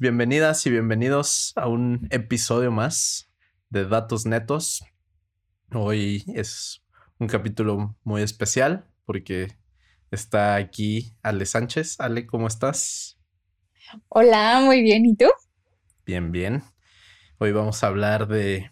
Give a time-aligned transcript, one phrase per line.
[0.00, 3.28] bienvenidas y bienvenidos a un episodio más
[3.68, 4.84] de Datos Netos.
[5.72, 6.84] Hoy es
[7.18, 9.56] un capítulo muy especial porque
[10.12, 11.98] está aquí Ale Sánchez.
[11.98, 13.18] Ale, ¿cómo estás?
[14.08, 15.04] Hola, muy bien.
[15.04, 15.26] ¿Y tú?
[16.06, 16.62] Bien, bien.
[17.38, 18.70] Hoy vamos a hablar de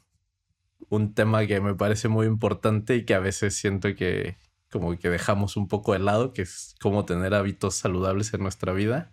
[0.88, 4.36] un tema que me parece muy importante y que a veces siento que
[4.70, 8.72] como que dejamos un poco de lado, que es cómo tener hábitos saludables en nuestra
[8.72, 9.12] vida.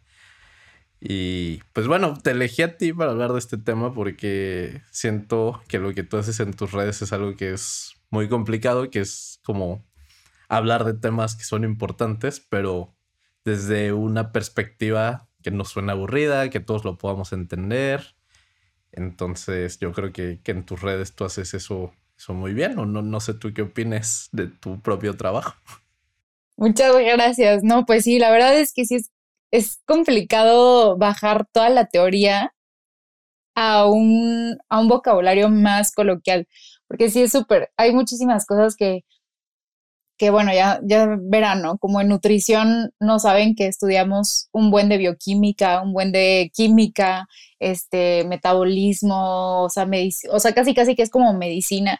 [1.05, 5.77] Y pues bueno, te elegí a ti para hablar de este tema porque siento que
[5.77, 9.41] lo que tú haces en tus redes es algo que es muy complicado, que es
[9.43, 9.83] como
[10.47, 12.95] hablar de temas que son importantes, pero
[13.43, 18.15] desde una perspectiva que no suena aburrida, que todos lo podamos entender.
[18.93, 23.01] Entonces yo creo que, en tus redes tú haces eso, eso muy bien, o no,
[23.01, 25.53] no sé tú qué opines de tu propio trabajo.
[26.55, 27.61] Muchas gracias.
[27.61, 29.12] No, pues sí, la verdad es que sí es
[29.53, 32.55] es complicado bajar toda la teoría
[33.55, 36.47] a un, a un vocabulario más coloquial,
[36.87, 39.05] porque sí es súper, hay muchísimas cosas que,
[40.17, 41.77] que bueno, ya, ya verán, ¿no?
[41.77, 47.27] Como en nutrición no saben que estudiamos un buen de bioquímica, un buen de química,
[47.59, 49.87] este, metabolismo, o sea,
[50.31, 51.99] o sea, casi casi que es como medicina,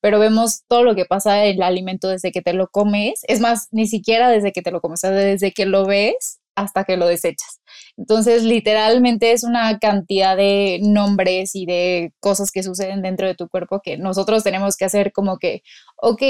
[0.00, 3.40] pero vemos todo lo que pasa en el alimento desde que te lo comes, es
[3.40, 6.84] más, ni siquiera desde que te lo comes, o sea, desde que lo ves hasta
[6.84, 7.60] que lo desechas.
[7.96, 13.48] Entonces, literalmente es una cantidad de nombres y de cosas que suceden dentro de tu
[13.48, 15.62] cuerpo que nosotros tenemos que hacer como que,
[15.96, 16.22] ok,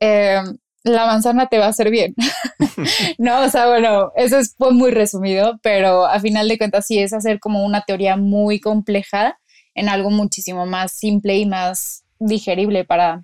[0.00, 2.14] em, la manzana te va a hacer bien.
[3.18, 7.12] no, o sea, bueno, eso fue muy resumido, pero a final de cuentas sí es
[7.12, 9.38] hacer como una teoría muy compleja
[9.74, 13.22] en algo muchísimo más simple y más digerible para...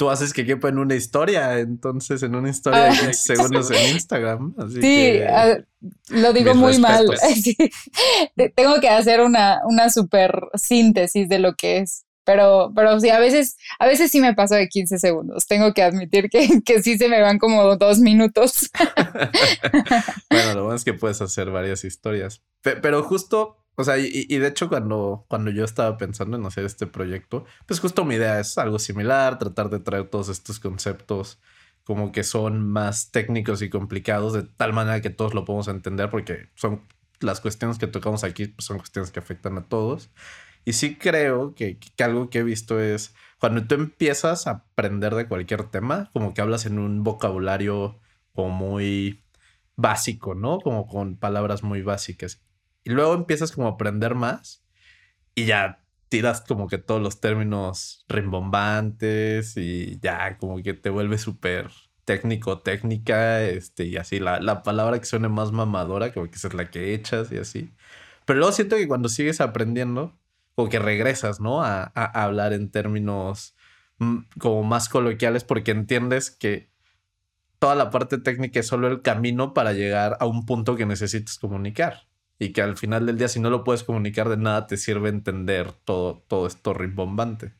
[0.00, 3.12] tú haces que quepa en una historia, entonces en una historia de 15 ah.
[3.36, 4.54] segundos en Instagram.
[4.80, 5.20] sí,
[6.08, 7.06] lo digo muy mal.
[8.56, 12.06] Tengo que hacer una, una super síntesis de lo que es.
[12.24, 15.46] Pero, pero sí, a veces, a veces sí me paso de 15 segundos.
[15.46, 18.70] Tengo que admitir que, que sí se me van como dos minutos.
[20.30, 22.42] bueno, lo bueno es que puedes hacer varias historias.
[22.62, 26.86] Pero justo o sea, y, de hecho cuando, cuando yo estaba pensando en hacer este
[26.86, 31.40] proyecto, pues justo mi idea es algo similar, tratar de traer todos estos conceptos
[31.84, 36.10] como que son más técnicos y complicados de tal manera que todos lo podemos entender
[36.10, 36.82] porque son
[37.20, 40.10] las cuestiones que tocamos aquí pues son cuestiones que afectan a todos.
[40.64, 45.14] Y sí creo que, que algo que he visto es cuando tú empiezas a aprender
[45.14, 47.98] de cualquier tema, como que hablas en un vocabulario
[48.34, 49.24] como muy
[49.76, 50.58] básico, ¿no?
[50.60, 52.42] Como con palabras muy básicas.
[52.84, 54.64] Y luego empiezas como a aprender más
[55.34, 55.80] y ya
[56.10, 61.70] tiras como que todos los términos rimbombantes y ya como que te vuelve súper
[62.04, 66.54] técnico, técnica, este, y así la, la, palabra que suene más mamadora, como que es
[66.54, 67.72] la que echas y así.
[68.24, 70.18] Pero luego siento que cuando sigues aprendiendo,
[70.56, 71.62] como que regresas, ¿no?
[71.62, 73.54] A, a hablar en términos
[73.98, 76.70] mm, como más coloquiales porque entiendes que
[77.60, 81.38] toda la parte técnica es solo el camino para llegar a un punto que necesitas
[81.38, 82.09] comunicar
[82.40, 85.10] y que al final del día si no lo puedes comunicar de nada te sirve
[85.10, 87.52] entender todo, todo esto rimbombante.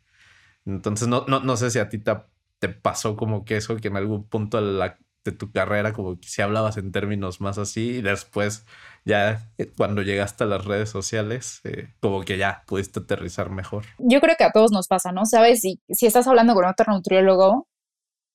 [0.65, 2.17] Entonces no, no, no sé si a ti te,
[2.59, 4.93] te, pasó como que eso, que en algún punto de,
[5.33, 8.65] tu carrera como que si hablabas en términos más así y después
[9.05, 13.85] ya eh, cuando llegaste a las redes sociales eh, como que ya pudiste aterrizar mejor.
[13.99, 15.27] Yo creo que a todos nos pasa, ¿no?
[15.27, 17.69] Sabes, si, si estás hablando con otro nutriólogo,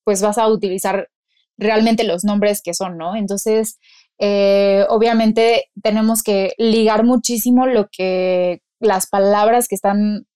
[0.04, 1.10] pues vas a utilizar
[1.58, 3.16] realmente los nombres que son, ¿no?
[3.16, 3.78] Entonces,
[4.18, 10.26] eh, obviamente tenemos que ligar muchísimo lo que las palabras que están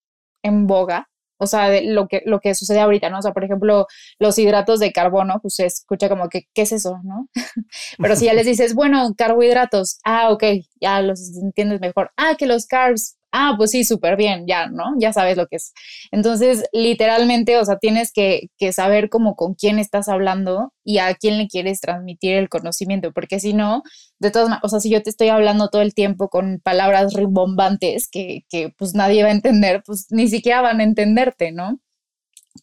[0.42, 1.08] en boga,
[1.38, 3.18] o sea, lo que, lo que sucede ahorita, ¿no?
[3.18, 3.86] O sea, por ejemplo,
[4.18, 7.28] los hidratos de carbono, pues se escucha como que, ¿qué es eso, no?
[7.98, 10.44] Pero si ya les dices, bueno, carbohidratos, ah, ok,
[10.80, 12.10] ya los entiendes mejor.
[12.18, 14.94] Ah, que los carbs, ah, pues sí, súper bien, ya, ¿no?
[14.98, 15.72] Ya sabes lo que es.
[16.10, 21.14] Entonces, literalmente, o sea, tienes que, que, saber como con quién estás hablando y a
[21.14, 23.82] quién le quieres transmitir el conocimiento, porque si no,
[24.18, 27.14] de todas maneras, o sea, si yo te estoy hablando todo el tiempo con palabras
[27.14, 31.80] rimbombantes que, que pues nadie va a entender, pues ni siquiera van a entenderte, ¿no?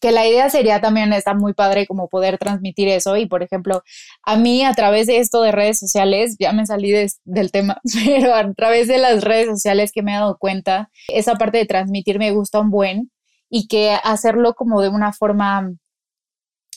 [0.00, 3.82] Que la idea sería también, está muy padre como poder transmitir eso y por ejemplo,
[4.22, 6.92] a mí a través de esto de redes sociales, ya me salí
[7.24, 11.34] del tema, pero a través de las redes sociales que me he dado cuenta, esa
[11.34, 13.10] parte de transmitir me gusta un buen
[13.50, 15.70] y que hacerlo como de una forma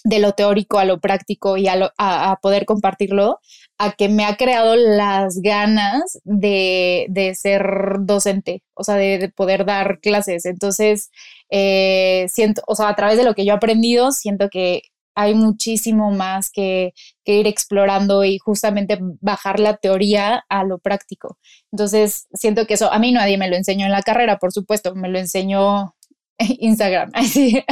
[0.03, 3.39] de lo teórico a lo práctico y a, poder compartirlo,
[3.77, 9.99] a que me ha creado las ganas de, ser docente, o sea, de, poder dar
[9.99, 10.45] clases.
[10.45, 11.11] Entonces,
[11.49, 14.83] eh, siento, o sea, a través de lo que yo he aprendido, siento que
[15.15, 16.93] hay muchísimo más que,
[17.25, 21.37] ir explorando y justamente bajar la teoría a lo práctico.
[21.71, 24.95] Entonces, siento que eso a mí nadie me lo enseñó en la carrera, por supuesto,
[24.95, 25.95] me lo enseñó
[26.59, 27.11] Instagram.
[27.13, 27.63] Así.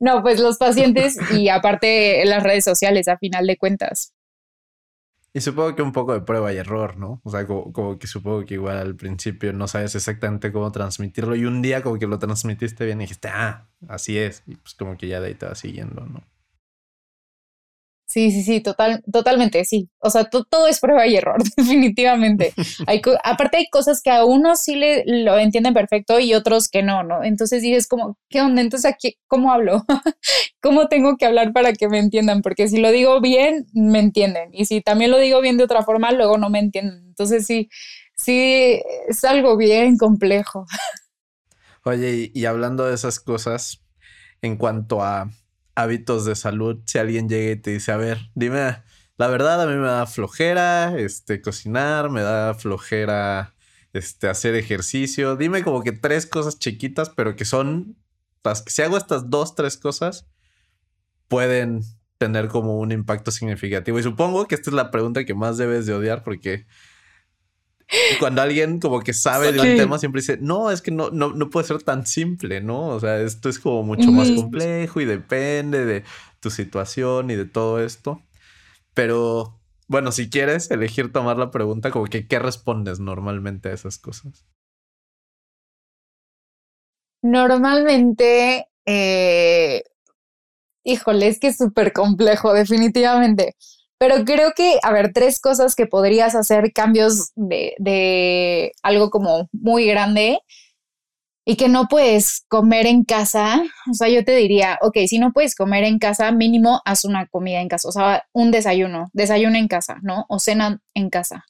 [0.00, 4.14] No, pues los pacientes y aparte las redes sociales, a final de cuentas.
[5.34, 7.20] Y supongo que un poco de prueba y error, ¿no?
[7.22, 11.44] O sea, como, que supongo que igual al principio no sabes exactamente cómo transmitirlo y
[11.44, 14.42] un día como que lo transmitiste bien y dijiste, ah, así es.
[14.46, 16.22] Y pues como que ya de ahí te vas siguiendo, ¿no?
[18.08, 19.90] Sí, sí, sí, total, totalmente, sí.
[19.98, 22.54] O sea, todo es prueba y error, definitivamente.
[22.86, 26.82] Hay, aparte hay cosas que a unos sí le, lo entienden perfecto y otros que
[26.82, 27.22] no, ¿no?
[27.22, 28.62] Entonces dices como, ¿qué onda?
[28.62, 29.84] Entonces aquí, ¿cómo hablo?
[30.62, 32.40] ¿Cómo tengo que hablar para que me entiendan?
[32.40, 34.48] Porque si lo digo bien, me entienden.
[34.54, 37.04] Y si también lo digo bien de otra forma, luego no me entienden.
[37.08, 37.68] Entonces sí,
[38.16, 40.64] sí, es algo bien complejo.
[41.84, 43.82] Oye, y hablando de esas cosas,
[44.40, 45.30] en cuanto a
[45.78, 48.82] hábitos de salud si alguien llega y te dice, a ver, dime,
[49.16, 53.54] la verdad a mí me da flojera, este, cocinar, me da flojera,
[53.92, 55.36] este, hacer ejercicio.
[55.36, 57.96] Dime como que tres cosas chiquitas, pero que son,
[58.66, 60.26] si hago estas dos, tres cosas,
[61.28, 61.82] pueden
[62.18, 64.00] tener como un impacto significativo.
[64.00, 66.66] Y supongo que esta es la pregunta que más debes de odiar porque
[68.18, 71.32] cuando alguien como que sabe de un tema siempre dice, no, es que no, no,
[71.32, 72.88] no puede ser tan simple, ¿no?
[72.88, 76.04] O sea, esto es como mucho más complejo y depende de
[76.40, 78.22] tu situación y de todo esto.
[78.94, 83.98] Pero bueno, si quieres elegir tomar la pregunta, como que, ¿qué respondes normalmente a esas
[83.98, 84.46] cosas?
[87.22, 89.82] Normalmente, eh,
[90.84, 93.56] híjole, es que es súper complejo, definitivamente.
[93.98, 99.86] Pero creo que, a ver, tres cosas que podrías hacer cambios de, algo como muy
[99.86, 100.38] grande
[101.44, 103.60] y que no puedes comer en casa.
[103.90, 107.26] O sea, yo te diría, ok, si no puedes comer en casa, mínimo haz una
[107.26, 110.26] comida en casa, o sea, un desayuno, desayuno en casa, ¿no?
[110.28, 111.44] O cena en casa.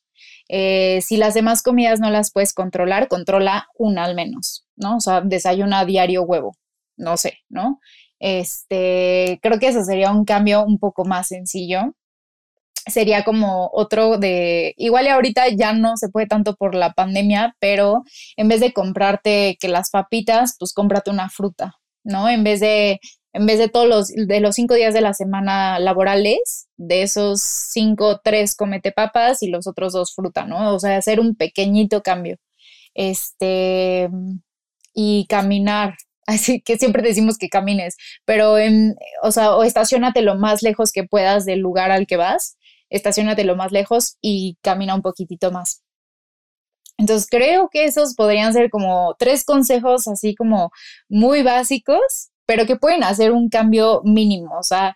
[0.49, 4.97] Eh, si las demás comidas no las puedes controlar, controla una al menos, ¿no?
[4.97, 6.57] O sea, desayuna diario huevo,
[6.97, 7.81] no sé, ¿no?
[8.21, 11.95] Este, creo que eso sería un cambio un poco más sencillo
[12.89, 17.57] sería como otro de, igual y ahorita ya no se puede tanto por la pandemia,
[17.61, 18.05] pero
[18.37, 21.75] en vez de comprarte que las papitas, pues cómprate una fruta,
[22.05, 22.29] ¿no?
[22.29, 23.01] En vez de,
[23.33, 27.41] en vez de todos los, de los cinco días de la semana laborales, de esos
[27.43, 30.75] cinco, tres comete papas y los otros dos fruta, ¿no?
[30.75, 32.37] O sea, hacer un pequeñito cambio.
[32.95, 34.09] Este,
[34.95, 35.95] y caminar,
[36.29, 37.97] Así que siempre decimos que camines,
[38.27, 42.19] pero en, o sea, o estacionate lo más lejos que puedas del lugar al que
[42.19, 42.59] vas
[42.91, 45.83] estacionate lo más lejos y camina un poquitito más.
[46.99, 50.71] Entonces creo que esos podrían ser como tres consejos así como
[51.09, 54.59] muy básicos, pero que pueden hacer un cambio mínimo.
[54.59, 54.95] O sea,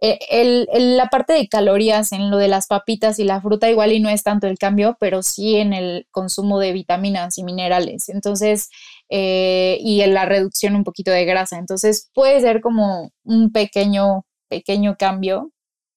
[0.00, 3.92] e, el, la parte de calorías en lo de las papitas y la fruta igual
[3.92, 8.08] y no es tanto el cambio, pero sí en el consumo de vitaminas y minerales.
[8.08, 8.68] Entonces,
[9.08, 11.58] eh, y en la reducción un poquito de grasa.
[11.58, 15.52] Entonces puede ser como un pequeño, pequeño cambio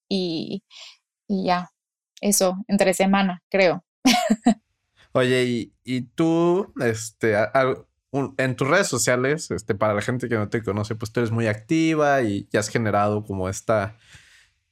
[0.09, 0.63] y
[1.27, 1.71] y ya,
[2.21, 3.83] eso, entre semana, creo.
[5.11, 7.35] Oye, y, tú, este,
[8.37, 11.31] en tus redes sociales, este, para la gente que no te conoce, pues tú eres
[11.31, 13.97] muy activa y ya has generado como esta,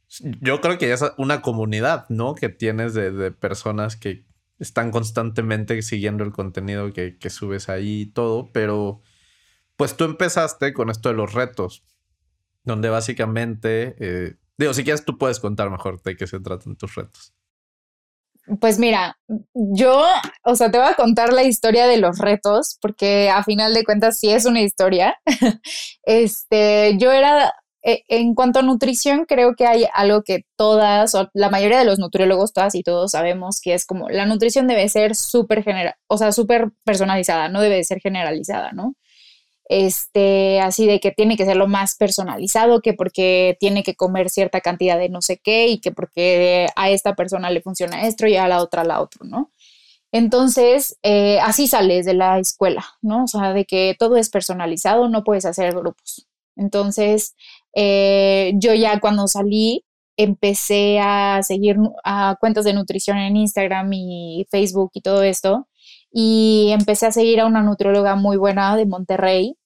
[0.07, 2.35] yo creo que ya es una comunidad, ¿no?
[2.35, 4.25] Que tienes de, personas que
[4.59, 9.01] están constantemente siguiendo el contenido que, que, subes ahí y todo, pero
[9.75, 11.83] pues tú empezaste con esto de los retos,
[12.63, 16.95] donde básicamente eh, Digo, si quieres, tú puedes contar mejor de qué se tratan tus
[16.95, 17.33] retos.
[18.61, 19.17] Pues mira,
[19.53, 20.05] yo,
[20.43, 23.83] o sea, te voy a contar la historia de los retos, porque a final de
[23.83, 25.17] cuentas sí es una historia.
[26.03, 31.27] este, yo era, e, en cuanto a nutrición, creo que hay algo que todas, o
[31.33, 34.89] la mayoría de los nutriólogos, todas y todos sabemos que es como la nutrición debe
[34.89, 38.93] ser súper general, o sea, súper personalizada, no debe ser generalizada, ¿no?
[39.67, 44.29] Este, así de que tiene que ser lo más personalizado, que porque tiene que comer
[44.29, 48.27] cierta cantidad de no sé qué y que porque a esta persona le funciona esto
[48.27, 49.51] y a la otra la otro, ¿no?
[50.11, 53.25] Entonces, eh, así sales de la escuela, ¿no?
[53.25, 56.27] O sea, de que todo es personalizado, no puedes hacer grupos.
[56.55, 57.35] Entonces,
[57.75, 59.83] eh, yo ya cuando salí,
[60.17, 65.67] empecé a seguir a cuentas de nutrición en Instagram y Facebook y todo esto
[66.17, 69.57] y empecé a seguir a una nutrióloga muy buena de Monterrey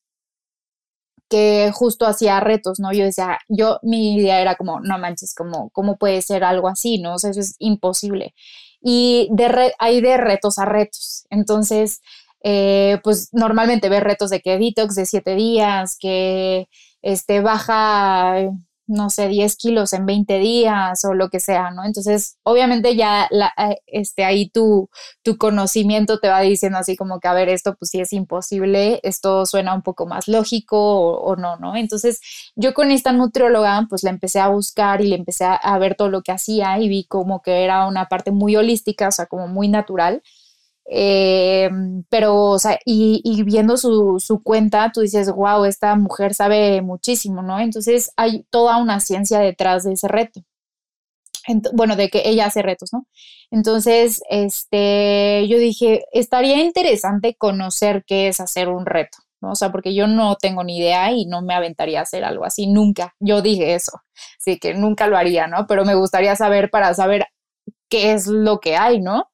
[1.29, 2.91] que justo hacía retos, ¿no?
[2.91, 6.99] Yo decía, yo, mi idea era como, no manches, como, ¿cómo puede ser algo así,
[6.99, 7.13] no?
[7.13, 8.33] O sea, eso es imposible.
[8.81, 11.27] Y de hay de retos a retos.
[11.29, 12.01] Entonces,
[12.43, 16.67] eh, pues normalmente ves retos de que detox de siete días, que
[17.03, 18.37] este, baja
[18.89, 21.85] no sé, 10 kilos en 20 días o lo que sea, ¿no?
[21.85, 23.53] Entonces, obviamente ya la,
[23.85, 24.89] este, ahí tu,
[25.23, 28.99] tu conocimiento te va diciendo así como que, a ver, esto pues sí es imposible,
[29.03, 30.77] esto suena un poco más lógico
[31.21, 31.75] o, no, ¿no?
[31.75, 32.19] Entonces,
[32.55, 35.95] yo con esta nutrióloga, pues la empecé a buscar y le empecé a, a ver
[35.95, 39.27] todo lo que hacía y vi como que era una parte muy holística, o sea,
[39.27, 40.23] como muy natural.
[40.91, 41.69] Eh,
[42.09, 47.43] pero, o sea, y, viendo su, su, cuenta, tú dices, wow, esta mujer sabe muchísimo,
[47.43, 47.59] ¿no?
[47.59, 50.41] Entonces hay toda una ciencia detrás de ese reto.
[51.73, 53.07] bueno, de que ella hace retos, ¿no?
[53.51, 59.51] Entonces, este, yo dije, estaría interesante conocer qué es hacer un reto, ¿no?
[59.51, 62.45] O sea, porque yo no tengo ni idea y no me aventaría a hacer algo
[62.45, 63.15] así, nunca.
[63.19, 63.91] Yo dije eso,
[64.39, 65.67] así que nunca lo haría, ¿no?
[65.67, 67.27] Pero me gustaría saber para saber
[67.89, 69.28] qué es lo que hay, ¿no?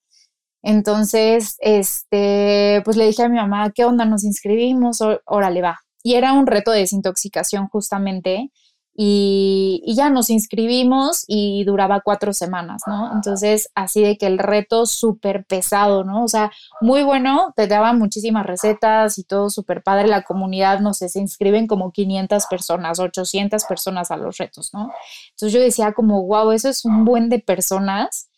[0.65, 4.03] Entonces, este, pues le dije a mi mamá, ¿qué onda?
[4.03, 5.77] Nos inscribimos, órale, va.
[6.01, 8.49] Y era un reto de desintoxicación justamente.
[8.97, 13.11] Y, ya nos inscribimos y duraba cuatro semanas, ¿no?
[13.13, 16.23] Entonces, así de que el reto súper pesado, ¿no?
[16.23, 20.07] O sea, muy bueno, te daban muchísimas recetas y todo súper padre.
[20.07, 24.89] La comunidad, no sé, se inscriben como 500 personas, 800 personas a los retos, ¿no?
[25.31, 28.29] Entonces yo decía como, wow, eso es un buen de personas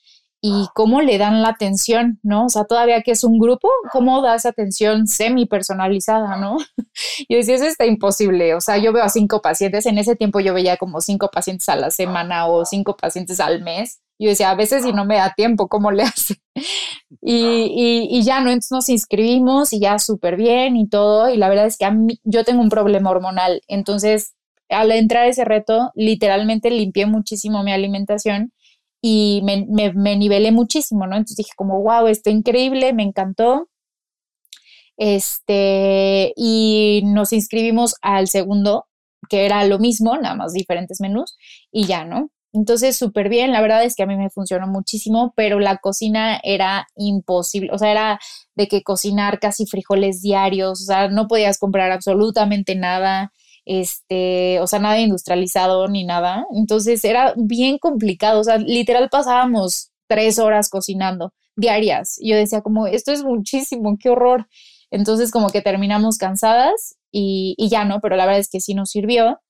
[0.50, 2.46] y cómo le dan la atención, ¿no?
[2.46, 6.58] O sea, todavía que es un grupo, ¿cómo da esa atención semi personalizada, ¿no?
[7.28, 8.56] Y decía, eso está imposible.
[8.56, 11.68] O sea, yo veo a cinco pacientes, en ese tiempo yo veía como cinco pacientes
[11.70, 14.00] a la semana o cinco pacientes al mes.
[14.20, 16.36] Yo decía, a veces si no me da tiempo, ¿cómo le hace?
[17.22, 18.50] Y, y, ya, ¿no?
[18.50, 21.30] Entonces nos inscribimos y ya súper bien y todo.
[21.30, 23.62] Y la verdad es que a mí, yo tengo un problema hormonal.
[23.68, 24.34] Entonces,
[24.70, 28.54] al entrar ese reto, literalmente limpié muchísimo mi alimentación
[29.02, 31.16] y me, me, nivelé muchísimo, ¿no?
[31.16, 33.70] Entonces dije como, wow, esto increíble, me encantó.
[34.98, 38.86] Este, y nos inscribimos al segundo,
[39.30, 41.38] que era lo mismo, nada más diferentes menús,
[41.72, 42.32] y ya, ¿no?
[42.54, 46.40] Entonces, súper bien, la verdad es que a mí me funcionó muchísimo, pero la cocina
[46.44, 48.20] era imposible, o sea, era
[48.56, 53.32] de que cocinar casi frijoles diarios, o sea, no podías comprar absolutamente nada,
[53.68, 56.46] este, o sea, nada industrializado ni nada.
[56.56, 62.18] Entonces era bien complicado, o sea, literal pasábamos tres horas cocinando diarias.
[62.20, 64.48] Y yo decía como, esto es muchísimo, qué horror.
[64.90, 68.90] Entonces como que terminamos cansadas y, ya no, pero la verdad es que sí nos
[68.92, 69.42] sirvió.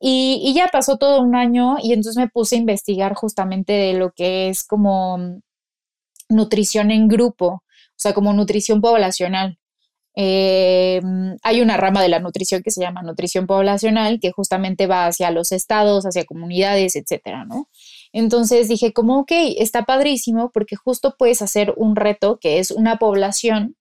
[0.00, 3.94] Y, y, ya pasó todo un año y entonces me puse a investigar justamente de
[3.94, 5.40] lo que es como
[6.28, 7.62] nutrición en grupo, o
[7.96, 9.57] sea, como nutrición poblacional.
[10.20, 11.00] Eh,
[11.44, 15.30] hay una rama de la nutrición que se llama nutrición poblacional, que justamente va hacia
[15.30, 17.68] los estados, hacia comunidades, etcétera, ¿no?
[18.12, 22.96] Entonces dije, como, ok, está padrísimo porque justo puedes hacer un reto que es una
[22.96, 23.76] población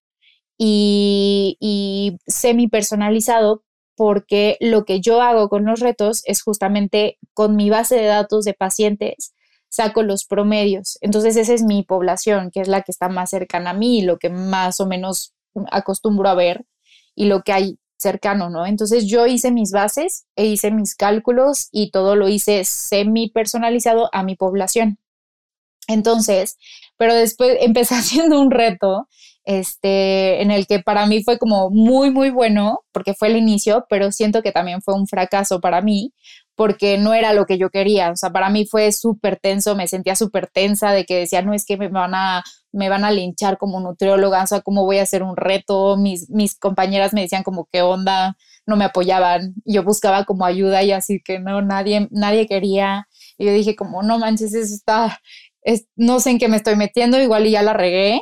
[0.59, 3.63] y, y semi personalizado
[3.95, 8.45] porque lo que yo hago con los retos es justamente con mi base de datos
[8.45, 9.33] de pacientes
[9.69, 10.97] saco los promedios.
[11.01, 14.17] Entonces esa es mi población, que es la que está más cercana a mí, lo
[14.17, 15.33] que más o menos
[15.71, 16.65] acostumbro a ver
[17.15, 18.65] y lo que hay cercano, ¿no?
[18.65, 24.09] Entonces yo hice mis bases e hice mis cálculos y todo lo hice semi personalizado
[24.13, 24.99] a mi población.
[25.87, 26.57] Entonces,
[26.97, 29.07] pero después empecé haciendo un reto
[29.45, 33.85] este, en el que para mí fue como muy, muy bueno, porque fue el inicio,
[33.89, 36.13] pero siento que también fue un fracaso para mí,
[36.55, 38.11] porque no era lo que yo quería.
[38.11, 41.53] O sea, para mí fue súper tenso, me sentía súper tensa de que decía, no
[41.53, 44.97] es que me van a, me van a linchar como nutrióloga, o sea, cómo voy
[44.99, 45.97] a hacer un reto.
[45.97, 48.37] Mis, mis compañeras me decían como, ¿qué onda?
[48.65, 49.55] No me apoyaban.
[49.65, 53.07] Yo buscaba como ayuda y así que no, nadie, nadie quería.
[53.37, 55.19] Y yo dije como, no manches, eso está,
[55.61, 58.21] es, no sé en qué me estoy metiendo, igual y ya la regué,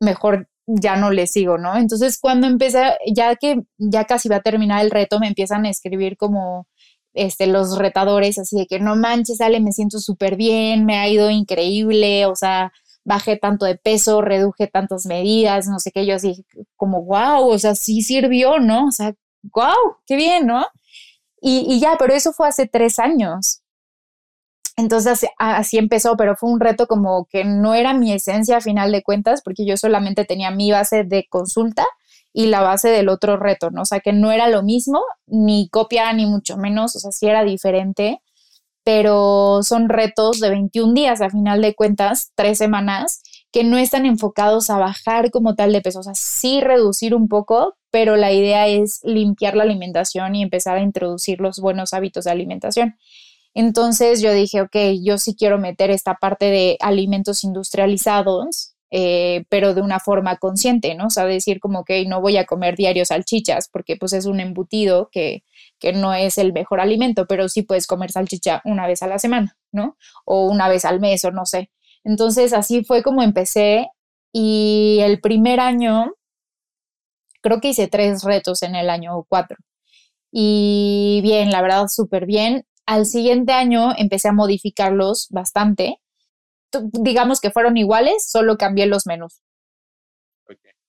[0.00, 1.76] mejor ya no le sigo, ¿no?
[1.76, 5.70] Entonces cuando empecé, ya que ya casi va a terminar el reto, me empiezan a
[5.70, 6.66] escribir como
[7.14, 11.08] este, los retadores, así de que no manches, Ale, me siento súper bien, me ha
[11.08, 12.72] ido increíble, o sea,
[13.04, 16.44] bajé tanto de peso, reduje tantas medidas, no sé qué, yo así
[16.76, 18.86] como, wow, o sea, sí sirvió, ¿no?
[18.86, 20.66] O sea, wow, qué bien, ¿no?
[21.40, 23.62] Y, y ya, pero eso fue hace tres años.
[24.76, 28.90] Entonces así empezó, pero fue un reto como que no era mi esencia a final
[28.92, 31.86] de cuentas, porque yo solamente tenía mi base de consulta
[32.32, 33.82] y la base del otro reto, ¿no?
[33.82, 37.26] O sea, que no era lo mismo, ni copia, ni mucho menos, o sea, sí
[37.26, 38.22] era diferente,
[38.84, 43.22] pero son retos de 21 días, a final de cuentas, tres semanas,
[43.52, 47.28] que no están enfocados a bajar como tal de peso, o sea, sí reducir un
[47.28, 52.24] poco, pero la idea es limpiar la alimentación y empezar a introducir los buenos hábitos
[52.24, 52.96] de alimentación.
[53.54, 59.72] Entonces yo dije, ok, yo sí quiero meter esta parte de alimentos industrializados eh, pero
[59.72, 61.06] de una forma consciente, ¿no?
[61.06, 64.38] O sea, decir como que no voy a comer diario salchichas porque pues es un
[64.38, 65.44] embutido que,
[65.78, 69.18] que no es el mejor alimento, pero sí puedes comer salchicha una vez a la
[69.18, 69.96] semana, ¿no?
[70.26, 71.70] O una vez al mes o no sé.
[72.04, 73.88] Entonces así fue como empecé
[74.30, 76.12] y el primer año,
[77.40, 79.56] creo que hice tres retos en el año cuatro.
[80.30, 82.66] Y bien, la verdad, súper bien.
[82.84, 85.96] Al siguiente año empecé a modificarlos bastante.
[86.92, 89.42] Digamos que fueron iguales, solo cambié los menús.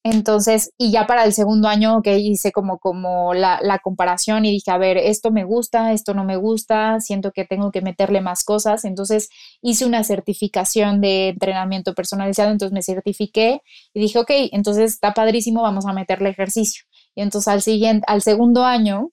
[0.06, 4.52] Entonces, y ya para el segundo año que hice como, como la, la, comparación y
[4.52, 8.20] dije, a ver, esto me gusta, esto no me gusta, siento que tengo que meterle
[8.20, 8.84] más cosas.
[8.84, 9.30] Entonces
[9.62, 13.62] hice una certificación de entrenamiento personalizado, entonces me certifiqué
[13.94, 16.84] y dije, ok, entonces está padrísimo, vamos a meterle ejercicio.
[17.16, 19.12] Y entonces al siguiente, al segundo año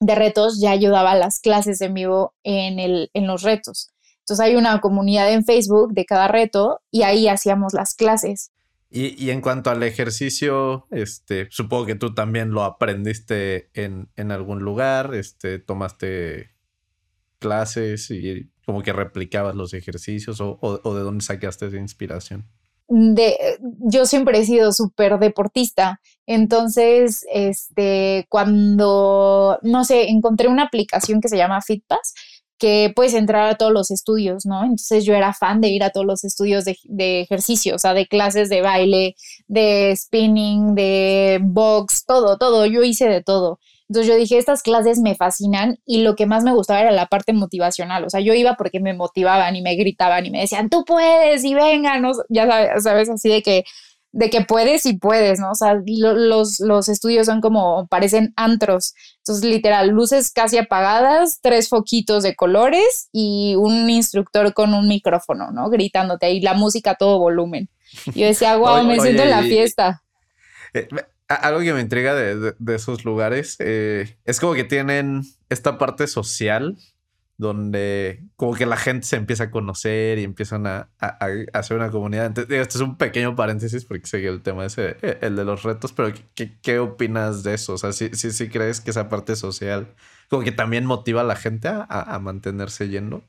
[0.00, 3.93] de retos ya ayudaba a las clases en vivo en, el, en los retos.
[4.24, 8.50] Entonces hay una comunidad en Facebook de cada reto y ahí hacíamos las clases.
[8.96, 15.14] Y, en cuanto al ejercicio, este, supongo que tú también lo aprendiste en, algún lugar,
[15.14, 16.52] este, tomaste
[17.40, 22.46] clases y como que replicabas los ejercicios o, de dónde sacaste esa inspiración.
[22.86, 23.36] De,
[23.80, 31.28] yo siempre he sido súper deportista, entonces, este, cuando, no sé, encontré una aplicación que
[31.28, 32.14] se llama FitPass
[32.64, 34.62] que puedes entrar a todos los estudios, ¿no?
[34.62, 37.92] Entonces yo era fan de ir a todos los estudios de, de, ejercicio, o sea,
[37.92, 39.16] de clases de baile,
[39.48, 43.58] de spinning, de box, todo, todo, yo hice de todo.
[43.90, 47.04] Entonces yo dije, estas clases me fascinan y lo que más me gustaba era la
[47.04, 50.70] parte motivacional, o sea, yo iba porque me motivaban y me gritaban y me decían,
[50.70, 52.12] tú puedes y venga, ¿no?
[52.30, 53.64] ya sabes, sabes así de que
[54.14, 55.50] de que puedes y puedes, ¿no?
[55.50, 58.94] O sea, los, los estudios son como, parecen antros.
[59.18, 65.50] Entonces, literal, luces casi apagadas, tres foquitos de colores y un instructor con un micrófono,
[65.50, 65.68] ¿no?
[65.68, 67.68] Gritándote y la música a todo volumen.
[68.14, 70.02] Yo decía, wow, me siento en la fiesta.
[70.74, 70.86] Eh,
[71.26, 76.76] algo que me intriga de, esos lugares eh, es como que tienen esta parte social
[77.36, 80.90] donde como que la gente se empieza a conocer y empiezan a,
[81.52, 82.26] hacer una comunidad.
[82.26, 85.62] Entonces, este es un pequeño paréntesis porque que el tema es eh, el, de los
[85.62, 87.74] retos, pero ¿qué, opinas de eso?
[87.74, 89.94] O sea, ¿sí, sí, sí crees que esa parte social
[90.28, 93.24] como que también motiva a la gente a, a mantenerse yendo?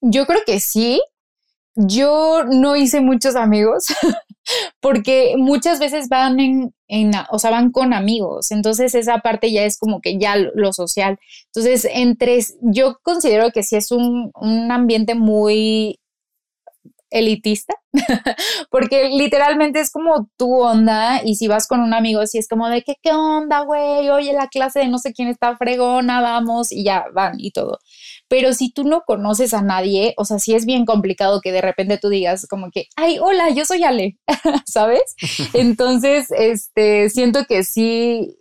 [0.00, 1.00] Yo creo que sí.
[1.80, 3.84] Yo no hice muchos amigos
[4.80, 9.64] porque muchas veces van en, en, o sea, van con amigos, entonces esa parte ya
[9.64, 11.18] es como que ya lo social.
[11.46, 16.00] Entonces, entre, yo considero que sí es un, un ambiente muy
[17.10, 17.74] elitista,
[18.70, 22.68] porque literalmente es como tu onda y si vas con un amigo, si es como
[22.68, 24.10] de que, ¿qué onda, güey?
[24.10, 27.78] Oye, la clase de no sé quién está fregona, vamos y ya van y todo.
[28.28, 31.62] Pero si tú no conoces a nadie, o sea, sí es bien complicado que de
[31.62, 34.18] repente tú digas como que, ay, hola, yo soy Ale,
[34.66, 35.14] ¿sabes?
[35.54, 38.36] Entonces, este, siento que sí,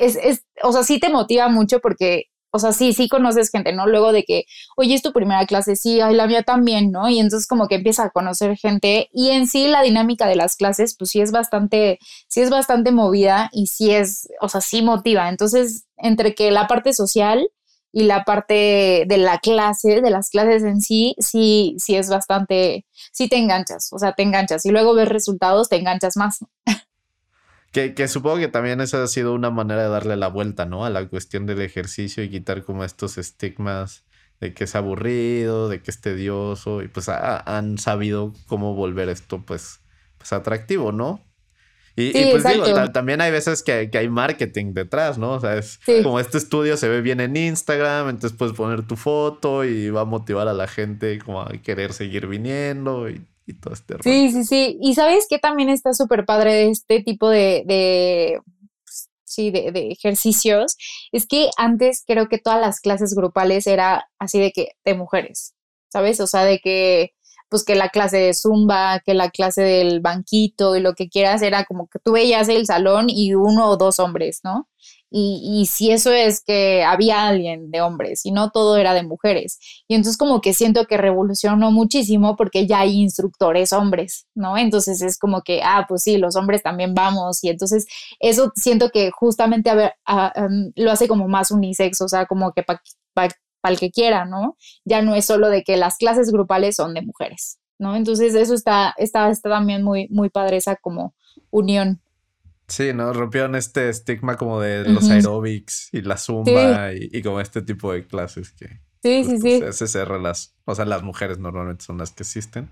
[0.00, 3.72] es, es, o sea, sí te motiva mucho porque o sea, sí, sí conoces gente,
[3.72, 3.86] ¿no?
[3.86, 4.44] Luego de que,
[4.76, 7.08] oye, es tu primera clase, sí, ay, la mía también, ¿no?
[7.08, 10.56] Y entonces como que empieza a conocer gente y en sí la dinámica de las
[10.56, 14.82] clases, pues sí es bastante, sí es bastante movida y sí es, o sea, sí
[14.82, 15.28] motiva.
[15.30, 17.48] Entonces, entre que la parte social
[17.92, 22.86] y la parte de la clase, de las clases en sí, sí, sí es bastante,
[23.12, 26.38] sí te enganchas, o sea, te enganchas y luego ves resultados, te enganchas más.
[27.72, 30.84] Que, que, supongo que también esa ha sido una manera de darle la vuelta, ¿no?
[30.84, 34.04] A la cuestión del ejercicio y quitar como estos estigmas
[34.40, 39.42] de que es aburrido, de que es tedioso y pues han sabido cómo volver esto
[39.46, 39.80] pues,
[40.18, 41.24] pues atractivo, ¿no?
[41.94, 45.32] Y, pues digo, también hay veces que, hay marketing detrás, ¿no?
[45.32, 48.96] O sea, es como este estudio se ve bien en Instagram, entonces puedes poner tu
[48.96, 53.24] foto y va a motivar a la gente como a querer seguir viniendo y,
[53.72, 54.78] este Sí, sí, sí.
[54.80, 58.40] Y sabes que también está súper padre este tipo de, de
[58.84, 60.76] pues, sí, de, de, ejercicios.
[61.12, 65.54] Es que antes creo que todas las clases grupales era así de que de mujeres,
[65.90, 66.20] ¿sabes?
[66.20, 67.12] O sea, de que
[67.52, 71.42] pues que la clase de zumba, que la clase del banquito y lo que quieras,
[71.42, 74.70] era como que tú veías el salón y uno o dos hombres, ¿no?
[75.12, 79.02] Y, y si eso es que había alguien de hombres y no todo era de
[79.02, 79.58] mujeres.
[79.88, 84.56] Y entonces como que siento que revolucionó muchísimo porque ya hay instructores hombres, ¿no?
[84.56, 87.44] Entonces es como que, ah, pues sí, los hombres también vamos.
[87.44, 87.86] Y entonces
[88.20, 89.92] eso siento que justamente a ver,
[90.76, 92.80] lo hace como más unisex, o sea, como que para
[93.62, 94.56] para el que quiera, ¿no?
[94.84, 97.96] Ya no es solo de que las clases grupales son de mujeres, ¿no?
[97.96, 101.14] Entonces eso está, está, está también muy, muy padre esa como
[101.50, 102.02] unión.
[102.72, 103.12] Sí, ¿no?
[103.12, 108.06] Rompieron este estigma como de los aerobics y la zumba y, como este tipo de
[108.06, 108.80] clases que...
[109.02, 109.98] Sí, sí, sí.
[110.22, 112.70] las, o sea, las mujeres normalmente son las que existen.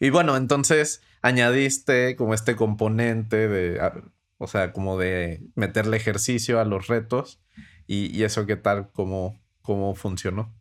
[0.00, 3.80] Y bueno, entonces, añadiste como este componente de,
[4.38, 7.40] o sea, como de meterle ejercicio a los retos
[7.86, 10.52] y, eso qué tal, cómo, cómo funcionó.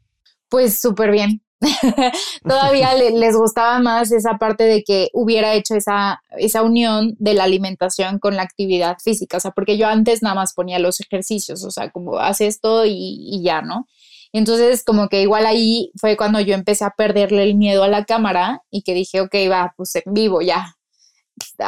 [0.50, 1.42] Pues súper bien.
[2.44, 7.46] Todavía les gustaba más esa parte de que hubiera hecho esa, esa unión de la
[7.46, 11.64] alimentación con la actividad física, o sea, porque yo antes nada más ponía los ejercicios,
[11.64, 13.88] o sea, como hace esto y, y ya, ¿no?
[14.34, 18.06] Entonces, como que igual ahí fue cuando yo empecé a perderle el miedo a la
[18.06, 20.76] cámara y que dije, ok, va, pues en vivo, ya,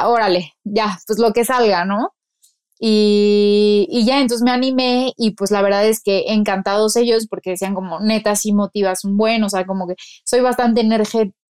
[0.05, 2.13] órale, ya, pues lo que salga, ¿no?
[2.81, 7.75] Y, ya, entonces me animé y pues la verdad es que encantados ellos porque decían
[7.75, 10.81] como neta sí motivas un buen, o sea, como que soy bastante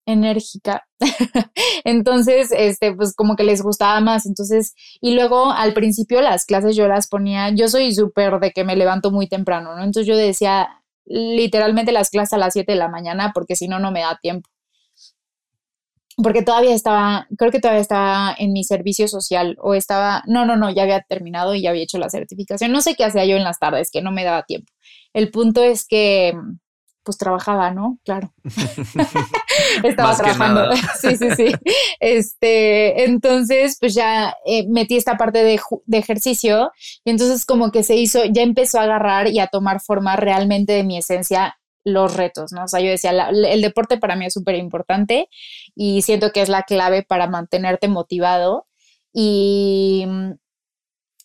[0.05, 0.85] enérgica.
[1.85, 4.27] entonces, este, pues como que les gustaba más.
[4.27, 8.65] Entonces, y luego al principio las clases yo las ponía, yo soy súper de que
[8.65, 9.85] me levanto muy temprano, ¿no?
[9.85, 10.69] Entonces yo decía
[11.05, 14.19] literalmente las clases a las 7 de la mañana porque si no, no me da
[14.21, 14.49] tiempo
[16.23, 20.57] porque todavía estaba, creo que todavía estaba en mi servicio social o estaba, no, no,
[20.57, 22.73] no, ya había terminado y ya había hecho la certificación.
[22.73, 24.73] No sé qué hacía yo en las tardes, que no me daba tiempo.
[25.13, 26.35] El punto es que,
[27.03, 27.99] pues trabajaba, ¿no?
[28.05, 28.33] Claro.
[29.83, 30.71] estaba trabajando.
[31.01, 31.47] sí, sí, sí.
[32.01, 36.71] Este, entonces, pues ya eh, metí esta parte de, de ejercicio
[37.05, 40.73] y entonces como que se hizo, ya empezó a agarrar y a tomar forma realmente
[40.73, 42.65] de mi esencia los retos, ¿no?
[42.65, 45.29] O sea, yo decía, el deporte para mí es súper importante
[45.75, 48.67] y siento que es la clave para mantenerte motivado
[49.13, 50.07] y,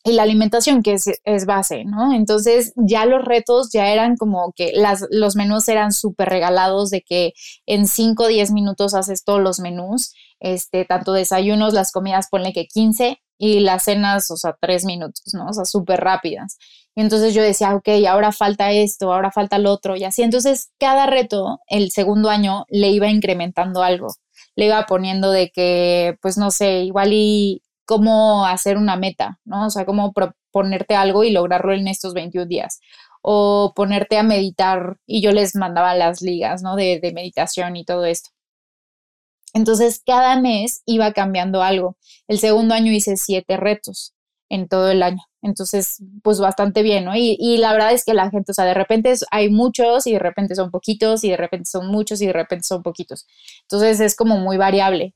[0.03, 2.13] y la alimentación que es, es, base, ¿no?
[2.13, 7.01] Entonces ya los retos ya eran como que las, los menús eran súper regalados de
[7.01, 7.33] que
[7.65, 12.53] en 5 o 10 minutos haces todos los menús, este, tanto desayunos, las comidas, ponle
[12.53, 15.47] que 15 y las cenas, o sea, 3 minutos, ¿no?
[15.47, 16.57] O sea, súper rápidas.
[16.95, 20.23] Y entonces yo decía, ok, ahora falta esto, ahora falta lo otro, y así.
[20.23, 24.07] Entonces, cada reto, el segundo año, le iba incrementando algo.
[24.57, 29.67] Le iba poniendo de que, pues no sé, igual y cómo hacer una meta, ¿no?
[29.67, 32.81] O sea, cómo proponerte algo y lograrlo en estos 21 días.
[33.21, 36.75] O ponerte a meditar, y yo les mandaba las ligas, ¿no?
[36.75, 38.31] De, de meditación y todo esto.
[39.53, 41.97] Entonces, cada mes iba cambiando algo.
[42.27, 44.13] El segundo año hice siete retos
[44.49, 45.21] en todo el año.
[45.41, 47.13] Entonces, pues bastante bien, ¿no?
[47.15, 50.19] Y, la verdad es que la gente, o sea, de repente hay muchos y de
[50.19, 53.27] repente son poquitos y de repente son muchos y de repente son poquitos.
[53.61, 55.15] Entonces es como muy variable.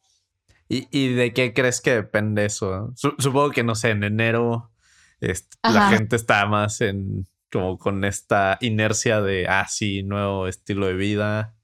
[0.69, 2.93] ¿Y, de qué crees que depende eso?
[2.95, 4.71] supongo que, no sé, en enero
[5.19, 10.87] este, la gente está más en como con esta inercia de, ah, sí, nuevo estilo
[10.87, 11.55] de vida.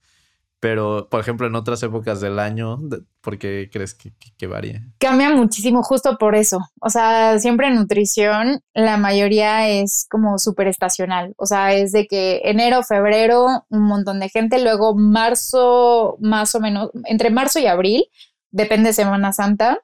[0.59, 2.79] Pero, por ejemplo, en otras épocas del año,
[3.21, 4.81] ¿por qué crees que, varía?
[4.97, 6.59] Cambia muchísimo justo por eso.
[6.81, 11.35] O sea, siempre en nutrición la mayoría es como súper estacional.
[11.37, 16.59] O sea, es de que enero, febrero, un montón de gente, luego marzo, más o
[16.59, 18.05] menos, entre marzo y abril,
[18.49, 19.79] depende de Semana Santa,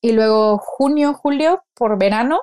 [0.00, 2.40] y luego junio, julio por verano,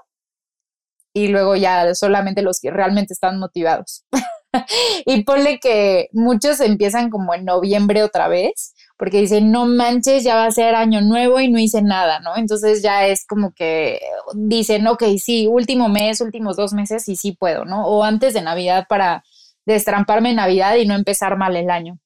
[1.13, 4.05] y luego ya solamente los que realmente están motivados.
[5.05, 10.35] y ponle que muchos empiezan como en noviembre otra vez, porque dicen, no manches, ya
[10.35, 12.37] va a ser año nuevo y no hice nada, ¿no?
[12.37, 13.99] Entonces ya es como que
[14.35, 17.85] dicen, ok, sí, último mes, últimos dos meses y sí puedo, ¿no?
[17.85, 19.23] O antes de Navidad para
[19.65, 21.99] destramparme en Navidad y no empezar mal el año.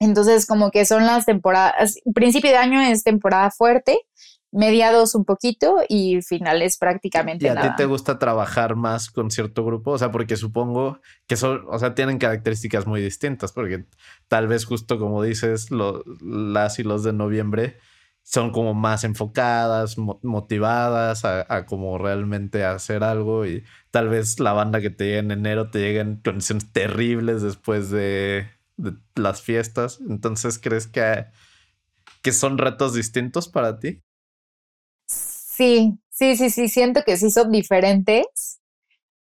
[0.00, 3.98] Entonces, como que son las temporadas, principio de año es temporada fuerte
[4.50, 9.64] mediados un poquito y finales prácticamente ¿Y a ti te gusta trabajar más con cierto
[9.64, 9.92] grupo?
[9.92, 13.84] O sea, porque supongo que son, o sea, tienen características muy distintas, porque
[14.26, 17.78] tal vez justo como dices, las y los de noviembre
[18.22, 24.82] son como más enfocadas, motivadas a, como realmente hacer algo y tal vez la banda
[24.82, 28.50] que te llega en enero te llega en condiciones terribles después de,
[29.14, 30.00] las fiestas.
[30.08, 31.24] Entonces, ¿crees que,
[32.22, 34.02] que son retos distintos para ti?
[35.58, 38.60] Sí, sí, sí, sí, siento que sí son diferentes.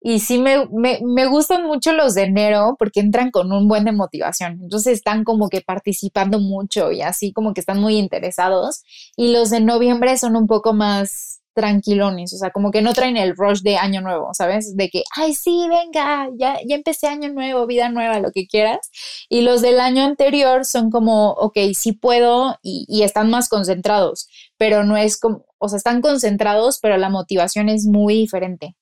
[0.02, 3.86] Y sí me, me, me, gustan mucho los de enero porque entran con un buen
[3.86, 4.60] de motivación.
[4.63, 8.84] Entonces están como que participando mucho y así como que están muy interesados.
[9.15, 13.18] Y los de noviembre son un poco más tranquilones, o sea, como que no traen
[13.18, 14.76] el rush de año nuevo, ¿sabes?
[14.76, 18.89] De que, ay, sí, venga, ya, ya empecé año nuevo, vida nueva, lo que quieras.
[19.30, 24.28] Y los del año anterior son como, ok, sí puedo y, y están más concentrados,
[24.58, 28.76] pero no es como, o sea, están concentrados, pero la motivación es muy diferente.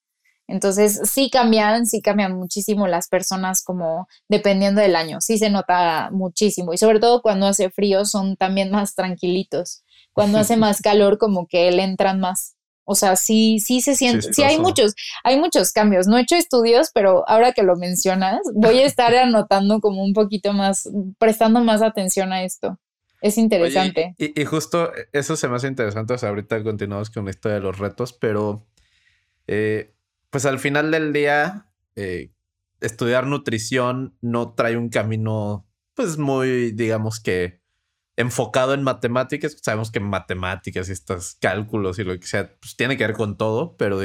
[0.51, 6.09] Entonces, sí cambian, sí cambian muchísimo las personas como dependiendo del año, sí se nota
[6.11, 9.83] muchísimo y sobre todo cuando hace frío son también más tranquilitos.
[10.13, 12.55] Cuando hace más calor como que le entran más.
[12.83, 16.07] O sea, sí, sí se siente, sí, hay muchos, hay muchos cambios.
[16.07, 20.13] No he hecho estudios, pero ahora que lo mencionas, voy a estar anotando como un
[20.13, 20.89] poquito más,
[21.19, 22.79] prestando más atención a esto.
[23.21, 24.15] es interesante.
[24.17, 26.13] y, justo eso se me hace interesante.
[26.13, 28.67] O sea, ahorita continuamos con la historia de los retos, pero
[29.47, 29.93] eh,
[30.29, 32.31] pues al final del día, eh,
[32.79, 37.60] estudiar nutrición no trae un camino, pues muy, digamos que
[38.21, 39.57] enfocado en matemáticas.
[39.61, 43.37] Sabemos que matemáticas y estos cálculos y lo que sea, pues tiene que ver con
[43.37, 43.99] todo, pero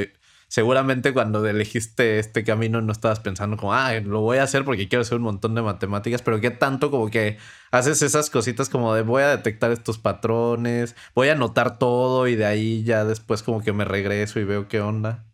[0.48, 4.88] seguramente cuando elegiste este camino no estabas pensando como, ah, lo voy a hacer porque
[4.88, 7.38] quiero hacer un montón de matemáticas, pero qué tanto como que
[7.70, 12.36] haces esas cositas como de voy a detectar estos patrones, voy a anotar todo y
[12.36, 15.24] de ahí ya después como que me regreso y veo qué onda.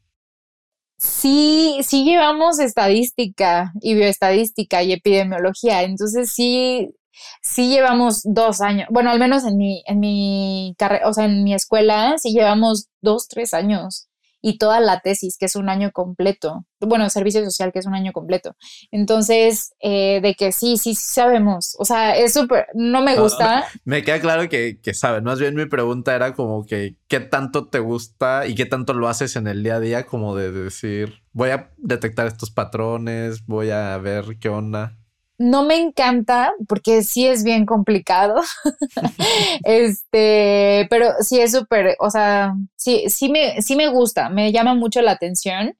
[0.99, 6.95] Sí, sí llevamos estadística y bioestadística y epidemiología, entonces sí,
[7.43, 11.45] sí llevamos dos años, bueno, al menos en mi, en mi carrera, o sea, en
[11.45, 14.09] mi escuela, sí llevamos dos, tres años
[14.43, 17.95] y toda la tesis, que es un año completo, bueno, servicio social, que es un
[17.95, 18.57] año completo.
[18.91, 23.65] Entonces, eh, de que sí, sí, sí sabemos, o sea, es súper, no me gusta.
[23.85, 27.69] me queda claro que, que sabes, más bien mi pregunta era como que, ¿qué tanto
[27.69, 30.07] te gusta y qué tanto lo haces en el día a día?
[30.07, 34.99] Como de decir, voy a detectar estos patrones, voy a ver qué onda
[35.43, 38.41] no me encanta porque sí es bien complicado.
[39.65, 44.75] este, pero sí es súper, o sea, sí, sí me, sí me gusta, me llama
[44.75, 45.77] mucho la atención,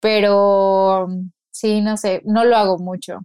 [0.00, 1.08] pero
[1.50, 3.20] sí, no sé, no lo hago mucho.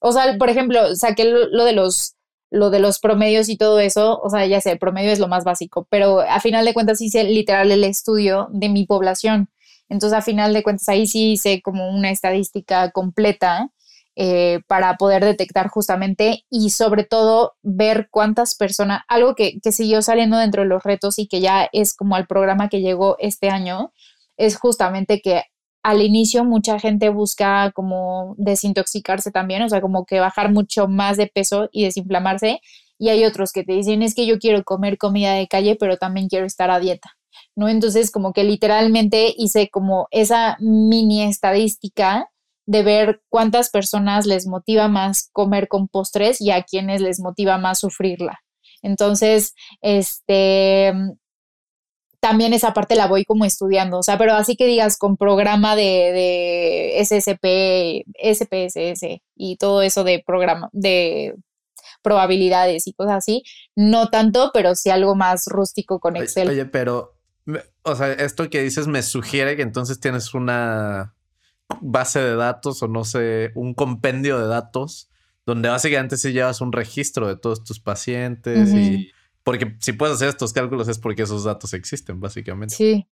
[0.00, 2.14] O sea, por ejemplo, saqué lo, de los
[2.50, 5.28] lo de los promedios y todo eso, o sea, ya sé, el promedio es lo
[5.28, 9.48] más básico, pero a final de cuentas hice literal el estudio de mi población.
[9.88, 13.70] Entonces, a final de cuentas, ahí sí hice como una estadística completa
[14.16, 20.02] eh, para poder detectar justamente y sobre todo ver cuántas personas, algo que, que siguió
[20.02, 23.48] saliendo dentro de los retos y que ya es como al programa que llegó este
[23.48, 23.92] año,
[24.36, 25.42] es justamente que
[25.84, 31.18] al inicio mucha gente busca como desintoxicarse también, o sea, como que bajar mucho más
[31.18, 32.60] de peso y desinflamarse.
[32.98, 35.98] Y hay otros que te dicen, es que yo quiero comer comida de calle, pero
[35.98, 37.10] también quiero estar a dieta,
[37.54, 37.68] ¿no?
[37.68, 42.30] Entonces, como que literalmente hice como esa mini estadística
[42.66, 47.58] de ver cuántas personas les motiva más comer con postres y a quienes les motiva
[47.58, 48.40] más sufrirla.
[48.82, 50.92] Entonces, este,
[52.20, 55.76] también esa parte la voy como estudiando, o sea, pero así que digas con programa
[55.76, 61.34] de, de SSP, SPSS y todo eso de programa, de
[62.02, 63.42] probabilidades y cosas así,
[63.74, 66.50] no tanto, pero sí algo más rústico con Excel.
[66.50, 67.16] Oye, pero,
[67.82, 71.13] o sea, esto que dices me sugiere que entonces tienes una
[71.80, 75.08] base de datos o no sé, un compendio de datos
[75.46, 79.10] donde básicamente si llevas un registro de todos tus pacientes y
[79.42, 82.74] porque si puedes hacer estos cálculos es porque esos datos existen básicamente.
[82.74, 83.06] Sí,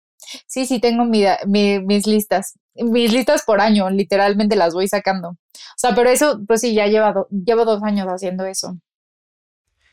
[0.46, 5.28] sí, sí, tengo mis listas, mis listas por año, literalmente las voy sacando.
[5.30, 8.78] O sea, pero eso, pues sí, ya llevo, llevo dos años haciendo eso.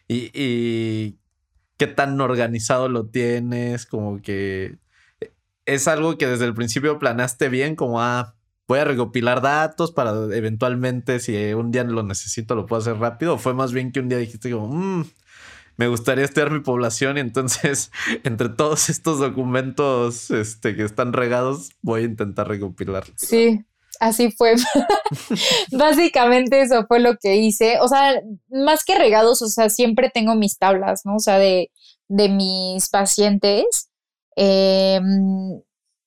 [0.08, 1.20] ¿Y, ¿Y
[1.78, 3.86] qué tan organizado lo tienes?
[3.86, 4.78] Como que
[5.20, 5.34] eh,
[5.66, 8.36] es algo que desde el principio planeaste bien, como, ah,
[8.70, 13.34] voy a recopilar datos para eventualmente, si un día lo necesito, lo puedo hacer rápido.
[13.34, 15.06] O fue más bien que un día dijiste como, mm,
[15.78, 17.92] me gustaría estudiar mi población y entonces
[18.24, 23.06] entre todos estos documentos este, que están regados, voy a intentar recopilar.
[23.16, 23.66] Sí,
[24.00, 24.54] así fue.
[25.72, 27.80] Básicamente eso fue lo que hice.
[27.82, 31.16] O sea, más que regados, o sea, siempre tengo mis tablas, ¿no?
[31.16, 31.72] O sea, de,
[32.08, 33.90] de mis pacientes.
[34.36, 35.02] Eh,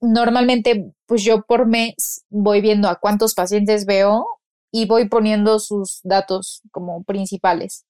[0.03, 4.27] normalmente, pues yo por mes voy viendo a cuántos pacientes veo
[4.71, 7.87] y voy poniendo sus datos como principales.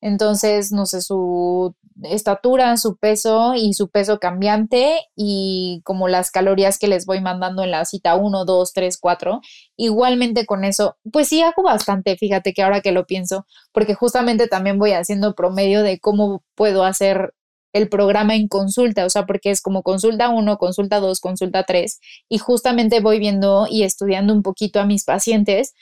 [0.00, 6.78] Entonces, no sé, su estatura, su peso y su peso cambiante y como las calorías
[6.78, 9.40] que les voy mandando en la cita 1, 2, 3, 4.
[9.76, 14.46] Igualmente con eso, pues sí hago bastante, fíjate que ahora que lo pienso, porque justamente
[14.48, 17.32] también voy haciendo promedio de cómo puedo hacer
[17.74, 22.00] el programa en consulta, o sea, porque es como consulta 1, consulta 2, consulta 3,
[22.28, 25.74] y justamente voy viendo y estudiando un poquito a mis pacientes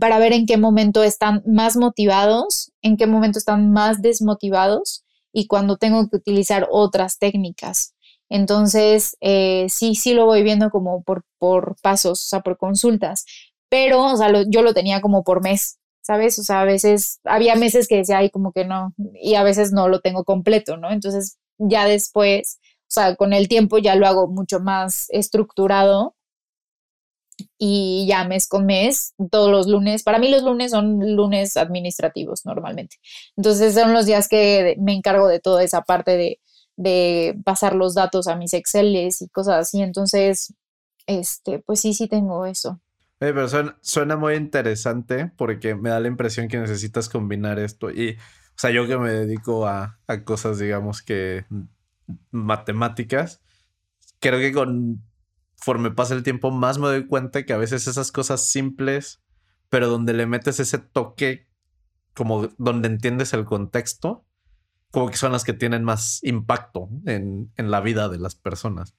[0.00, 5.46] para ver en qué momento están más motivados, en qué momento están más desmotivados y
[5.46, 7.94] cuando tengo que utilizar otras técnicas.
[8.30, 13.26] Entonces, eh, sí, sí lo voy viendo como por, por pasos, o sea, por consultas,
[13.68, 15.77] pero, o sea, yo lo tenía como por mes,
[16.08, 16.38] ¿sabes?
[16.38, 19.72] O sea, a veces había meses que decía, ay, como que no, y a veces
[19.72, 20.90] no lo tengo completo, ¿no?
[20.90, 26.14] Entonces, ya después, o sea, con el tiempo ya lo hago mucho más estructurado
[27.58, 32.46] y ya mes con mes, todos los lunes, para mí los lunes son lunes administrativos
[32.46, 32.96] normalmente.
[33.36, 36.40] Entonces, son los días que me encargo de toda esa parte de,
[36.76, 39.82] de pasar los datos a mis Exceles y cosas así.
[39.82, 40.54] Entonces,
[41.06, 42.80] este, pues sí, sí tengo eso.
[43.18, 43.48] Pero
[43.80, 47.90] suena, muy interesante porque me da la impresión que necesitas combinar esto.
[47.90, 51.44] Y, o sea, yo que me dedico a, a cosas, digamos que
[52.30, 53.40] matemáticas,
[54.20, 58.48] creo que conforme pasa el tiempo más me doy cuenta que a veces esas cosas
[58.48, 59.20] simples,
[59.68, 61.48] pero donde le metes ese toque,
[62.14, 64.24] como donde entiendes el contexto,
[64.90, 68.94] como que son las que tienen más impacto en, en la vida de las personas.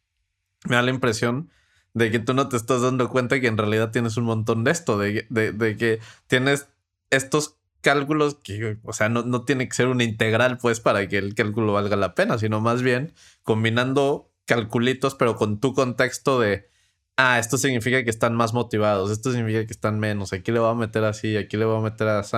[0.67, 1.49] Me da la impresión
[1.93, 4.71] de que tú no te estás dando cuenta que en realidad tienes un montón de
[4.71, 6.67] esto, de, de, que tienes
[7.09, 11.17] estos cálculos que, o sea, no, no, tiene que ser una integral pues para que
[11.17, 16.69] el cálculo valga la pena, sino más bien combinando calculitos, pero con tu contexto de,
[17.17, 20.71] ah, esto significa que están más motivados, esto significa que están menos, aquí le voy
[20.71, 22.37] a meter así, aquí le voy a meter así.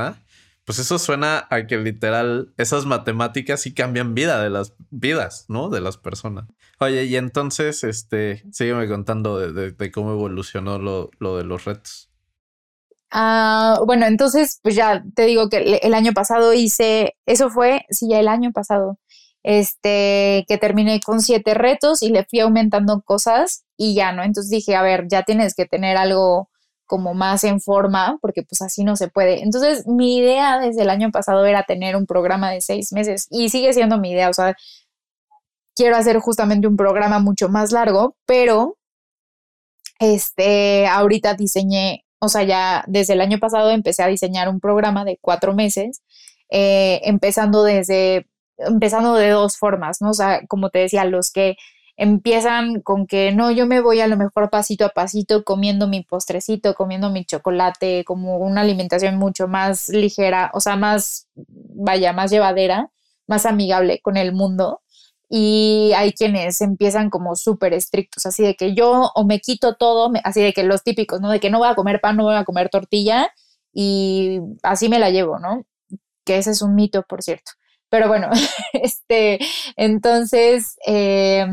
[0.66, 5.70] Pues eso suena a que literal esas matemáticas sí cambian vida de las vidas, ¿no?
[5.70, 6.46] De las personas.
[6.80, 12.10] Oye, y entonces, este, sígueme contando de, cómo evolucionó lo, lo, de los retos.
[13.12, 18.08] Ah, bueno, entonces, pues ya te digo que el año pasado hice, eso fue, sí,
[18.10, 19.00] ya el año pasado,
[19.44, 24.24] este, que terminé con siete retos y le fui aumentando cosas y ya, ¿no?
[24.24, 26.51] Entonces dije, a ver, ya tienes que tener algo
[26.92, 29.44] como más en forma, porque pues así no se puede.
[29.44, 33.48] Entonces, mi idea desde el año pasado era tener un programa de seis meses y
[33.48, 34.58] sigue siendo mi idea, o sea,
[35.74, 38.78] quiero hacer justamente un programa mucho más largo, pero
[40.00, 45.06] este, ahorita diseñé, o sea, ya desde el año pasado empecé a diseñar un programa
[45.06, 46.02] de cuatro meses,
[46.50, 48.28] eh, empezando desde,
[48.58, 50.10] empezando de dos formas, ¿no?
[50.10, 51.56] O sea, como te decía, los que
[52.02, 56.02] empiezan con que no, yo me voy a lo mejor pasito a pasito comiendo mi
[56.04, 62.32] postrecito, comiendo mi chocolate, como una alimentación mucho más ligera, o sea, más, vaya, más
[62.32, 62.90] llevadera,
[63.28, 64.82] más amigable con el mundo.
[65.30, 70.12] Y hay quienes empiezan como súper estrictos, así de que yo o me quito todo,
[70.24, 71.30] así de que los típicos, ¿no?
[71.30, 73.30] De que no voy a comer pan, no voy a comer tortilla
[73.74, 75.66] y así me la llevo, ¿no?
[76.26, 77.52] Que ese es un mito, por cierto.
[77.90, 78.30] Pero bueno,
[78.74, 79.40] este,
[79.76, 81.46] entonces, eh,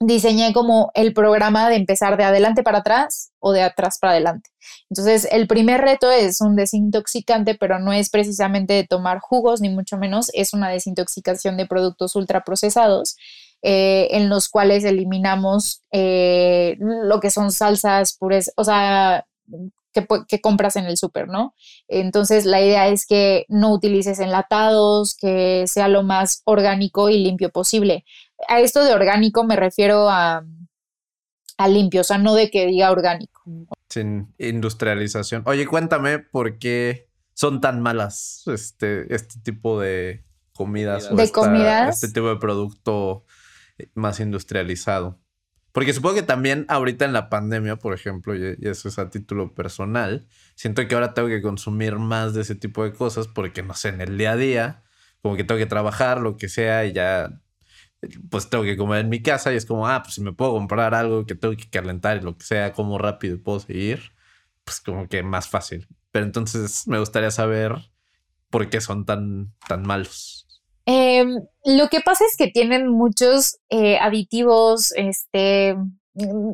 [0.00, 4.50] diseñé como el programa de empezar de adelante para atrás o de atrás para adelante.
[4.90, 9.70] Entonces, el primer reto es un desintoxicante, pero no es precisamente de tomar jugos, ni
[9.70, 13.16] mucho menos, es una desintoxicación de productos ultraprocesados.
[13.62, 19.26] Eh, en los cuales eliminamos eh, lo que son salsas pures, o sea,
[19.94, 21.54] que, que, compras en el súper, ¿no?
[21.88, 27.50] Entonces la idea es que no utilices enlatados, que sea lo más orgánico y limpio
[27.50, 28.04] posible
[28.48, 30.44] a esto de orgánico me refiero a,
[31.68, 33.42] limpio, o sea, no de que diga orgánico.
[33.88, 35.42] Sin industrialización.
[35.46, 41.14] Oye, cuéntame por qué son tan malas este, este tipo de comidas.
[41.14, 42.02] De comidas.
[42.02, 43.24] Este tipo de producto
[43.94, 45.20] más industrializado.
[45.72, 49.54] Porque supongo que también ahorita en la pandemia, por ejemplo, y, eso es a título
[49.54, 53.74] personal, siento que ahora tengo que consumir más de ese tipo de cosas porque, no
[53.74, 54.84] sé, en el día a día,
[55.20, 57.42] como que tengo que trabajar, lo que sea, y ya
[58.30, 60.52] pues tengo que comer en mi casa y es como, ah, pues si me puedo
[60.52, 64.12] comprar algo que tengo que calentar y lo que sea, como rápido puedo seguir,
[64.64, 65.86] pues como que más fácil.
[66.10, 67.74] Pero entonces me gustaría saber
[68.50, 70.46] por qué son tan, tan malos.
[70.86, 75.76] Em, lo que pasa es que tienen muchos eh, aditivos, este,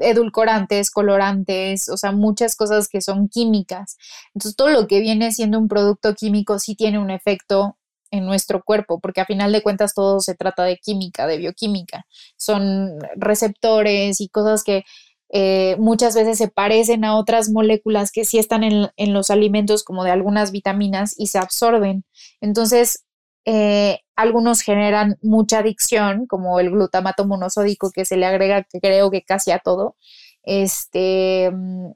[0.00, 3.96] edulcorantes, colorantes, o sea, muchas cosas que son químicas.
[4.34, 7.76] Entonces, todo lo que viene siendo un producto químico sí tiene un efecto
[8.12, 12.04] en nuestro cuerpo, porque a final de cuentas todo se trata de química, de bioquímica.
[12.36, 14.84] Son receptores y cosas que
[15.30, 20.04] eh, muchas veces se parecen a otras moléculas que sí están en, los alimentos, como
[20.04, 22.04] de algunas vitaminas, y se absorben.
[22.42, 23.04] Entonces,
[23.46, 29.10] eh, algunos generan mucha adicción, como el glutamato monosódico que se le agrega, que creo
[29.10, 29.96] que casi a todo.
[30.42, 31.92] Este mm,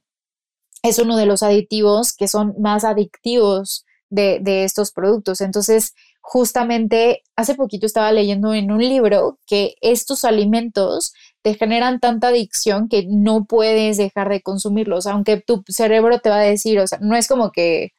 [0.83, 5.40] es uno de los aditivos que son más adictivos de, de, estos productos.
[5.40, 12.28] Entonces, justamente hace poquito estaba leyendo en un libro que estos alimentos te generan tanta
[12.28, 16.86] adicción que no puedes dejar de consumirlos, aunque tu cerebro te va a decir, o
[16.86, 17.92] sea, no es como que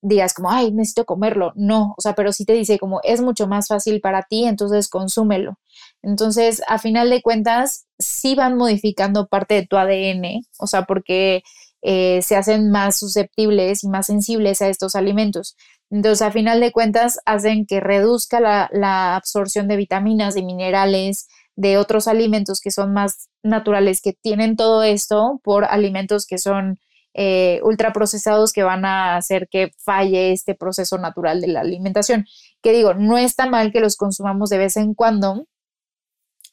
[0.00, 3.46] digas como, ay, necesito comerlo, no, o sea, pero sí te dice como es mucho
[3.48, 5.58] más fácil para ti, entonces consúmelo.
[6.02, 11.42] Entonces, a final de cuentas, sí van modificando parte de tu ADN, o sea, porque
[11.82, 15.56] eh, se hacen más susceptibles y más sensibles a estos alimentos.
[15.90, 21.78] Entonces, a final de cuentas, hacen que reduzca la, absorción de vitaminas, y minerales, de
[21.78, 26.78] otros alimentos que son más naturales, que tienen todo esto por alimentos que son
[27.14, 32.26] eh, ultraprocesados que van a hacer que falle este proceso natural de la alimentación.
[32.62, 35.46] Que digo, no está mal que los consumamos de vez en cuando,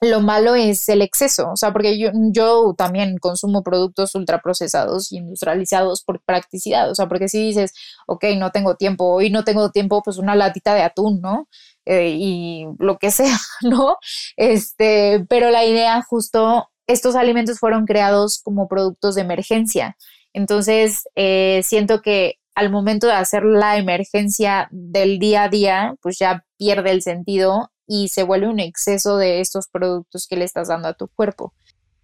[0.01, 5.17] lo malo es el exceso, o sea, porque yo, yo también consumo productos ultraprocesados y
[5.17, 7.73] industrializados por practicidad, o sea, porque si dices,
[8.07, 11.47] ok, no tengo tiempo, hoy no tengo tiempo, pues una latita de atún, ¿no?
[11.85, 13.97] Eh, y lo que sea, ¿no?
[14.37, 19.97] Este, pero la idea justo, estos alimentos fueron creados como productos de emergencia,
[20.33, 26.17] entonces eh, siento que al momento de hacer la emergencia del día a día, pues
[26.17, 30.67] ya pierde el sentido y se vuelve un exceso de estos productos que le estás
[30.67, 31.53] dando a tu cuerpo.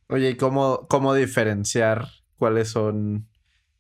[0.08, 2.08] Oye, ¿y cómo, cómo diferenciar
[2.38, 3.30] cuáles son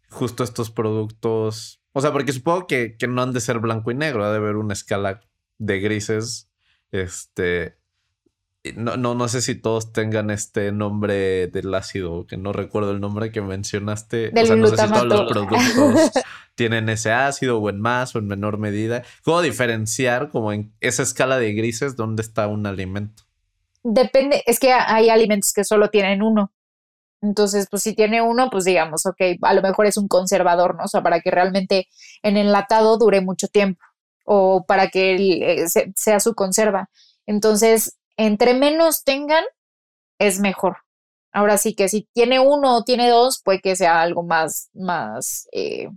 [0.09, 1.81] justo estos productos?
[1.93, 4.37] O sea, porque supongo que, que no han de ser blanco y negro, ha de
[4.37, 5.21] haber una escala
[5.57, 6.49] de grises.
[6.91, 7.77] Este,
[8.75, 12.99] no, no, no sé si todos tengan este nombre del ácido, que no recuerdo el
[12.99, 14.29] nombre que mencionaste.
[14.29, 16.11] o sea, no sé si todos los productos
[16.55, 19.03] tienen ese ácido o en más o en menor medida.
[19.23, 23.23] ¿Cómo diferenciar como en esa escala de grises dónde está un alimento?
[23.83, 26.51] Depende, es que hay alimentos que solo tienen uno.
[27.23, 30.85] Entonces, pues si tiene uno, pues digamos, ok, a lo mejor es un conservador, ¿no?
[30.85, 31.87] O sea, para que realmente
[32.21, 33.81] en enlatado dure mucho tiempo
[34.23, 36.89] o para que eh, sea su conserva.
[37.25, 39.43] Entonces, entre menos tengan,
[40.19, 40.77] es mejor.
[41.31, 45.47] Ahora sí que si tiene uno o tiene dos, puede que sea algo más, más,
[45.53, 45.87] eh,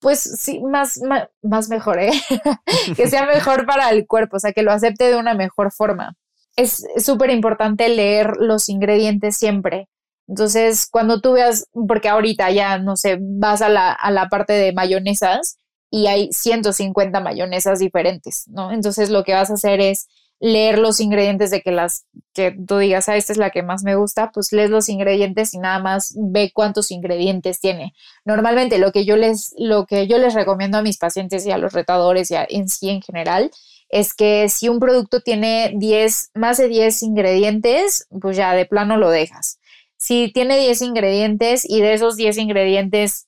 [0.00, 1.00] pues sí, más,
[1.42, 2.12] más, mejor, ¿eh?
[2.96, 6.14] que sea mejor para el cuerpo, o sea, que lo acepte de una mejor forma.
[6.56, 9.88] Es súper importante leer los ingredientes siempre.
[10.26, 14.52] Entonces, cuando tú veas, porque ahorita ya, no sé, vas a la, a la parte
[14.52, 15.58] de mayonesas
[15.90, 18.72] y hay 150 mayonesas diferentes, ¿no?
[18.72, 20.06] Entonces, lo que vas a hacer es
[20.40, 23.82] leer los ingredientes de que las que tú digas, ah, esta es la que más
[23.84, 27.92] me gusta, pues lees los ingredientes y nada más ve cuántos ingredientes tiene.
[28.24, 31.58] Normalmente lo que yo les lo que yo les recomiendo a mis pacientes y a
[31.58, 33.50] los retadores y en sí en general
[33.90, 38.96] es que si un producto tiene 10 más de 10 ingredientes, pues ya de plano
[38.96, 39.58] lo dejas.
[39.98, 43.26] Si tiene 10 ingredientes y de esos 10 ingredientes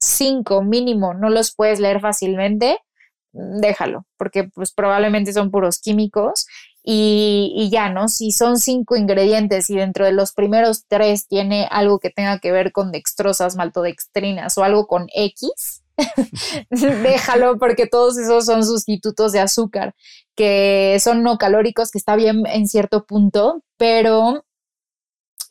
[0.00, 2.78] 5 mínimo no los puedes leer fácilmente,
[3.34, 6.46] déjalo, porque pues probablemente son puros químicos
[6.82, 8.08] y, ya, ¿no?
[8.08, 12.52] Si son cinco ingredientes y dentro de los primeros tres tiene algo que tenga que
[12.52, 15.82] ver con dextrosas, maltodextrinas o algo con X,
[16.70, 19.94] déjalo porque todos esos son sustitutos de azúcar
[20.36, 24.44] que son no calóricos, que está bien en cierto punto, pero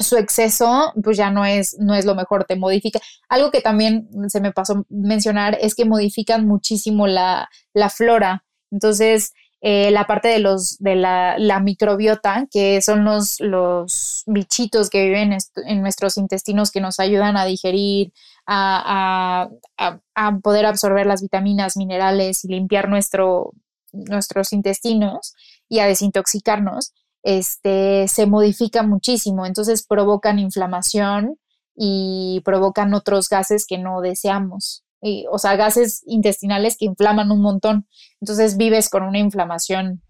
[0.03, 2.99] su exceso pues ya no es, no es lo mejor, te modifica.
[3.29, 7.49] Algo que también se me pasó mencionar es que modifican muchísimo la,
[7.95, 8.43] flora.
[8.71, 15.05] Entonces, eh, la parte de, los, de la, microbiota, que son los, los bichitos que
[15.05, 18.11] viven en nuestros intestinos que nos ayudan a digerir,
[18.45, 23.53] a, a, poder absorber las vitaminas, minerales y limpiar nuestro,
[23.93, 25.33] nuestros intestinos
[25.69, 26.93] y a desintoxicarnos
[27.23, 31.39] este, se modifica muchísimo, entonces provocan inflamación
[31.75, 34.83] y provocan otros gases que no deseamos,
[35.31, 37.87] o sea, gases intestinales que inflaman un montón,
[38.21, 40.01] entonces vives con una inflamación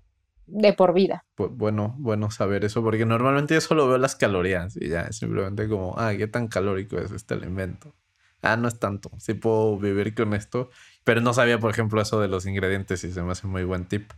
[0.46, 1.26] de por vida.
[1.38, 5.96] Bueno, bueno saber eso, porque normalmente yo solo veo las calorías y ya simplemente como,
[5.98, 7.96] ah, qué tan calórico es este alimento.
[8.42, 10.70] Ah, no es tanto, sí puedo vivir con esto,
[11.06, 13.86] pero no sabía, por ejemplo, eso de los ingredientes y se me hace muy buen
[13.86, 14.12] tip.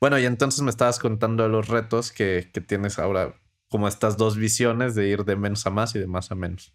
[0.00, 4.94] Bueno, y entonces me estabas contando los retos que, tienes ahora, como estas dos visiones
[4.94, 6.74] de ir de menos a más y de más a menos.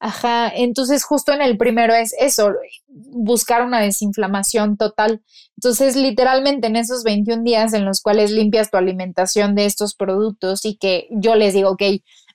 [0.00, 2.52] Ajá, entonces justo en el primero es eso,
[2.86, 5.22] buscar una desinflamación total.
[5.56, 10.64] Entonces, literalmente en esos 21 días en los cuales limpias tu alimentación de estos productos
[10.64, 11.82] y que yo les digo, ok,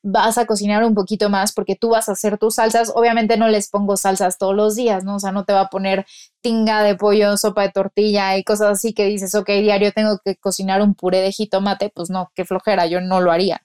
[0.03, 2.91] vas a cocinar un poquito más porque tú vas a hacer tus salsas.
[2.93, 5.15] Obviamente no les pongo salsas todos los días, ¿no?
[5.15, 6.05] O sea, no te va a poner
[6.41, 10.35] tinga de pollo, sopa de tortilla y cosas así que dices, ok, diario tengo que
[10.35, 11.89] cocinar un puré de jitomate.
[11.95, 13.61] Pues no, qué flojera, yo no lo haría.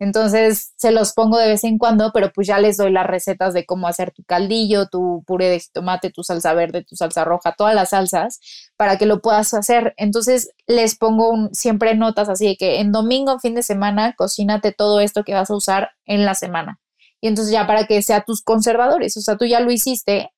[0.00, 3.52] Entonces se los pongo de vez en cuando, pero pues ya les doy las recetas
[3.52, 7.52] de cómo hacer tu caldillo, tu puré de jitomate, tu salsa verde, tu salsa roja,
[7.52, 8.40] todas las salsas
[8.78, 9.92] para que lo puedas hacer.
[9.98, 15.00] Entonces les pongo siempre notas así de que en domingo, fin de semana, cocínate todo
[15.00, 16.80] esto que vas a usar en la semana.
[17.20, 20.30] Y entonces ya para que sea tus conservadores, o sea, tú ya lo hiciste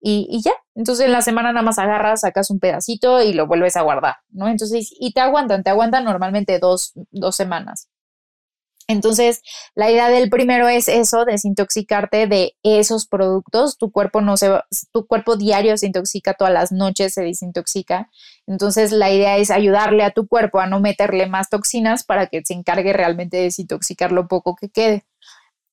[0.00, 0.54] y, y, ya.
[0.74, 4.16] Entonces en la semana nada más agarras, sacas un pedacito y lo vuelves a guardar,
[4.30, 4.48] ¿no?
[4.48, 7.88] Entonces, y te aguantan, te aguantan normalmente dos, dos semanas.
[8.86, 9.42] Entonces,
[9.74, 13.78] la idea del primero es eso, desintoxicarte de esos productos.
[13.78, 14.50] Tu cuerpo no se
[14.92, 18.10] tu cuerpo diario se intoxica todas las noches, se desintoxica.
[18.46, 22.42] Entonces, la idea es ayudarle a tu cuerpo a no meterle más toxinas para que
[22.44, 25.04] se encargue realmente de desintoxicar lo poco que quede.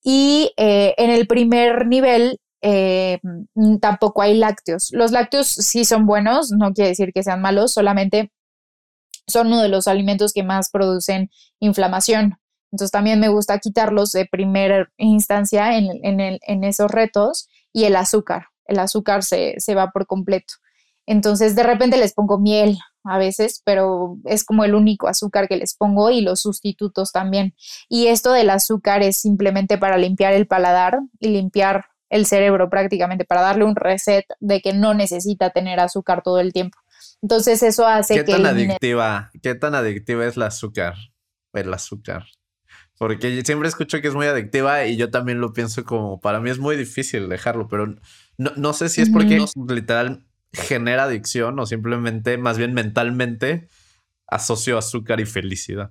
[0.02, 3.20] Y eh, en el primer nivel eh,
[3.80, 4.90] tampoco hay lácteos.
[4.92, 8.32] Los lácteos sí son buenos, no quiere decir que sean malos, solamente
[9.26, 12.38] son uno de los alimentos que más producen inflamación.
[12.72, 18.46] Entonces también me gusta quitarlos de primera instancia en, en, esos retos y el azúcar.
[18.64, 20.54] El azúcar se, se va por completo.
[21.06, 25.56] Entonces de repente les pongo miel a veces, pero es como el único azúcar que
[25.56, 27.54] les pongo y los sustitutos también.
[27.88, 33.24] Y esto del azúcar es simplemente para limpiar el paladar y limpiar el cerebro prácticamente,
[33.24, 36.78] para darle un reset de que no necesita tener azúcar todo el tiempo.
[37.22, 38.32] Entonces eso hace ¿Qué que...
[38.32, 40.94] Tan adictiva, ¿Qué tan adictiva es el azúcar?
[41.54, 42.26] El azúcar.
[43.02, 46.50] Porque siempre escucho que es muy adictiva y yo también lo pienso como, para mí
[46.50, 47.96] es muy difícil dejarlo, pero
[48.38, 53.66] no, sé si es porque literal genera adicción o simplemente, más bien mentalmente,
[54.28, 55.90] asocio azúcar y felicidad.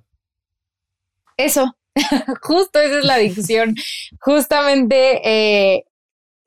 [1.36, 1.76] Eso,
[2.40, 3.74] justo esa es la adicción.
[4.20, 5.84] Justamente eh,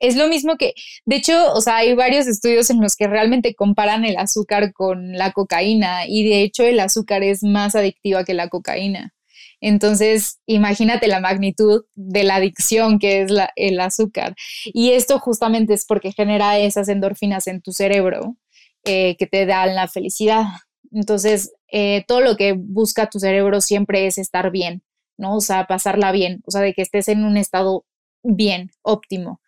[0.00, 3.54] es lo mismo que, de hecho, o sea, hay varios estudios en los que realmente
[3.54, 8.34] comparan el azúcar con la cocaína y de hecho el azúcar es más adictiva que
[8.34, 9.12] la cocaína.
[9.60, 14.34] Entonces, imagínate la magnitud de la adicción que es el azúcar.
[14.64, 18.36] Y esto justamente es porque genera esas endorfinas en tu cerebro
[18.84, 20.44] eh, que te dan la felicidad.
[20.92, 24.82] Entonces, eh, todo lo que busca tu cerebro siempre es estar bien,
[25.18, 25.36] ¿no?
[25.36, 27.84] O sea, pasarla bien, o sea, de que estés en un estado
[28.22, 29.40] bien, óptimo.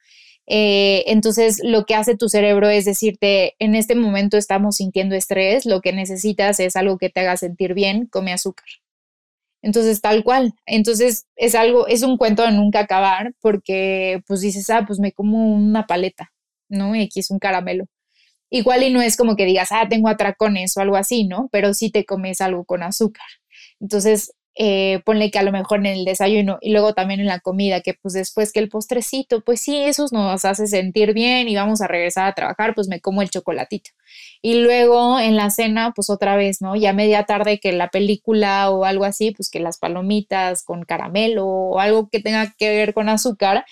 [0.47, 5.67] Eh, entonces, lo que hace tu cerebro es decirte, en este momento estamos sintiendo estrés,
[5.67, 8.67] lo que necesitas es algo que te haga sentir bien, come azúcar.
[9.63, 10.55] Entonces, tal cual.
[10.67, 15.13] Entonces, es algo, es un cuento de nunca acabar porque pues dices, ah, pues me
[15.13, 16.33] como una paleta,
[16.69, 16.95] ¿no?
[16.95, 17.87] Y aquí es un caramelo.
[18.51, 21.49] Igual y no es como que digas, ah, tengo atracones o algo así, ¿no?
[21.53, 23.27] Pero sí te comes algo con azúcar.
[23.81, 27.39] Entonces, eh, ponle que a lo mejor en el desayuno y luego también en la
[27.39, 31.55] comida, que pues después que el postrecito, pues sí, eso nos hace sentir bien y
[31.55, 33.91] vamos a regresar a trabajar, pues me como el chocolatito.
[34.43, 36.75] Y luego en la cena, pues otra vez, ¿no?
[36.75, 41.47] Ya media tarde que la película o algo así, pues que las palomitas con caramelo
[41.47, 43.65] o algo que tenga que ver con azúcar.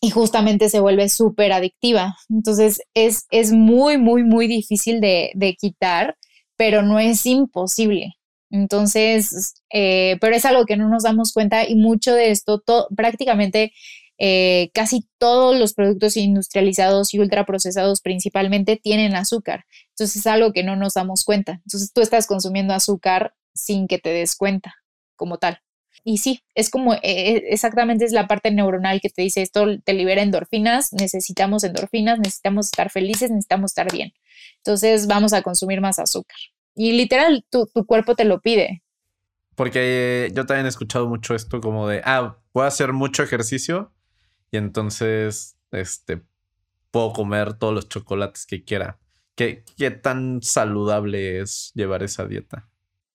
[0.00, 2.16] Y justamente se vuelve súper adictiva.
[2.28, 6.16] Entonces es, es muy, muy, muy difícil de, de quitar,
[6.56, 8.17] pero no es imposible.
[8.50, 12.62] Entonces, eh, pero es algo que no nos damos cuenta y mucho de esto,
[12.96, 13.72] prácticamente
[14.20, 19.64] eh, casi todos los productos industrializados y ultraprocesados principalmente tienen azúcar.
[19.90, 21.60] Entonces es algo que no nos damos cuenta.
[21.64, 24.74] Entonces tú estás consumiendo azúcar sin que te des cuenta
[25.16, 25.60] como tal.
[26.04, 29.92] Y sí, es como eh, exactamente es la parte neuronal que te dice esto te
[29.92, 34.12] libera endorfinas, necesitamos endorfinas, necesitamos estar felices, necesitamos estar bien.
[34.58, 36.36] Entonces vamos a consumir más azúcar.
[36.78, 38.84] Y literal, tu, cuerpo te lo pide.
[39.56, 43.92] Porque yo también he escuchado mucho esto como de, ah, puedo hacer mucho ejercicio
[44.52, 46.22] y entonces, este,
[46.92, 49.00] puedo comer todos los chocolates que quiera.
[49.34, 52.68] ¿Qué, qué tan saludable es llevar esa dieta?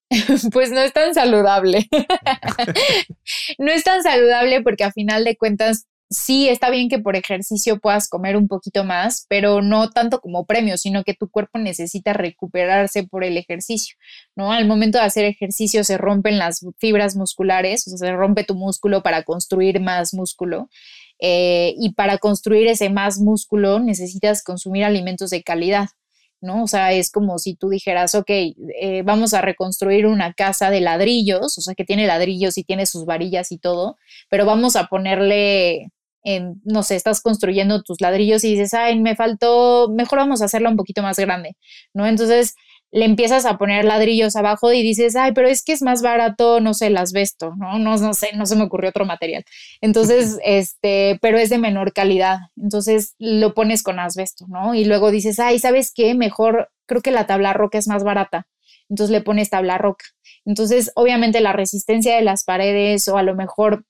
[0.52, 1.88] pues no es tan saludable.
[3.58, 7.80] no es tan saludable porque a final de cuentas sí está bien que por ejercicio
[7.80, 12.14] puedas comer un poquito más, pero no tanto como premio, sino que tu cuerpo necesita
[12.14, 13.96] recuperarse por el ejercicio,
[14.36, 14.52] ¿no?
[14.52, 18.56] Al momento de hacer ejercicio se rompen las fibras musculares, o sea, se rompe tu
[18.56, 20.70] músculo para construir más músculo.
[21.20, 25.90] Eh, y para construir ese más músculo necesitas consumir alimentos de calidad.
[26.44, 26.64] ¿no?
[26.64, 30.82] O sea, es como si tú dijeras, ok, eh, vamos a reconstruir una casa de
[30.82, 33.98] ladrillos, o sea, que tiene ladrillos y tiene sus varillas y todo,
[34.30, 35.90] pero vamos a ponerle
[36.24, 40.46] en, no sé, estás construyendo tus ladrillos y dices, ay, me faltó, mejor vamos a
[40.46, 41.56] hacerla un poquito más grande,
[41.94, 42.06] ¿no?
[42.08, 42.56] Entonces
[42.94, 46.60] le empiezas a poner ladrillos abajo y dices, ay, pero es que es más barato,
[46.60, 47.80] no sé, el asbesto, ¿no?
[47.80, 49.44] No, no sé, no se me ocurrió otro material.
[49.82, 52.38] Entonces, este, pero es de menor calidad.
[52.56, 54.76] Entonces lo pones con asbesto, ¿no?
[54.76, 56.14] Y luego dices, ay, ¿sabes qué?
[56.14, 58.46] Mejor, creo que la tabla roca es más barata.
[58.90, 60.06] Entonces le pones tabla roca.
[60.46, 63.86] Entonces, obviamente la resistencia de las paredes o a lo mejor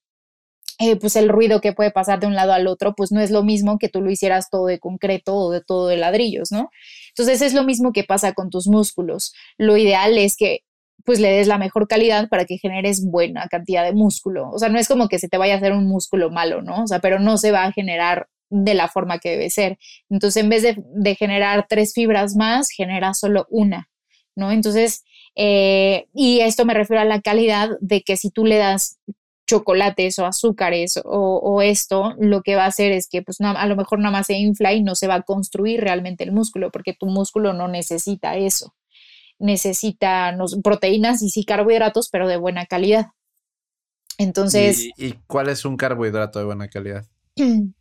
[0.80, 3.32] eh, pues el ruido que puede pasar de un lado al otro, pues no es
[3.32, 6.70] lo mismo que tú lo hicieras todo de concreto o de todo de ladrillos, ¿no?
[7.10, 9.34] Entonces es lo mismo que pasa con tus músculos.
[9.58, 10.62] Lo ideal es que
[11.06, 14.50] pues le des la mejor calidad para que generes buena cantidad de músculo.
[14.52, 16.84] O sea, no es como que se te vaya a hacer un músculo malo, ¿no?
[16.84, 19.78] O sea, pero no se va a generar de la forma que debe ser.
[20.10, 23.90] Entonces, en vez de, de generar tres fibras más, genera solo una,
[24.36, 24.52] ¿no?
[24.52, 25.04] Entonces,
[25.36, 29.00] eh, y esto me refiero a la calidad de que si tú le das
[29.46, 33.76] chocolates o azúcares o, esto, lo que va a hacer es que pues a lo
[33.76, 36.94] mejor nada más se infla y no se va a construir realmente el músculo, porque
[36.94, 38.74] tu músculo no necesita eso.
[39.40, 43.08] Necesita proteínas y sí carbohidratos, pero de buena calidad.
[44.18, 44.90] Entonces...
[44.98, 47.06] ¿Y, cuál es un carbohidrato de buena calidad?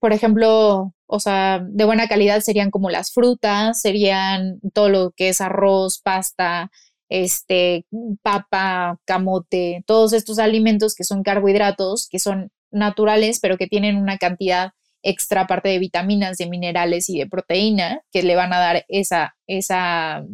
[0.00, 5.30] por ejemplo, o sea, de buena calidad serían como las frutas, serían todo lo que
[5.30, 6.70] es arroz, pasta,
[7.08, 7.86] este,
[8.22, 14.18] papa, camote, todos estos alimentos que son carbohidratos, que son naturales, pero que tienen una
[14.18, 18.84] cantidad extra aparte de vitaminas, de minerales y de proteína que le van a dar
[18.88, 20.24] esa, esa,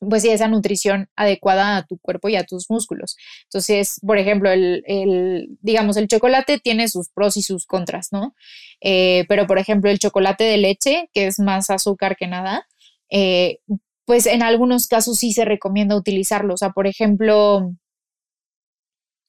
[0.00, 3.16] pues sí, esa nutrición adecuada a tu cuerpo y a tus músculos.
[3.44, 8.34] Entonces, por ejemplo, el, digamos, el chocolate tiene sus pros y sus contras, ¿no?
[8.80, 12.66] Eh, pero, por ejemplo, el chocolate de leche, que es más azúcar que nada,
[13.10, 13.58] eh,
[14.08, 16.54] pues en algunos casos sí se recomienda utilizarlo.
[16.54, 17.74] O sea, por ejemplo,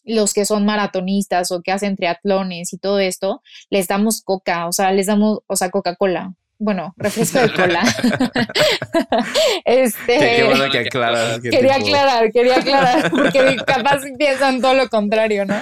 [0.05, 4.71] los que son maratonistas o que hacen triatlones y todo esto, les damos coca, o
[4.71, 6.33] sea, les damos, o sea, Coca-Cola.
[6.59, 7.81] Bueno, refresco de cola.
[9.65, 11.41] este, qué, bueno que aclaras.
[11.41, 15.61] Quería aclarar, quería aclarar, porque capaz piensan todo lo contrario, ¿no?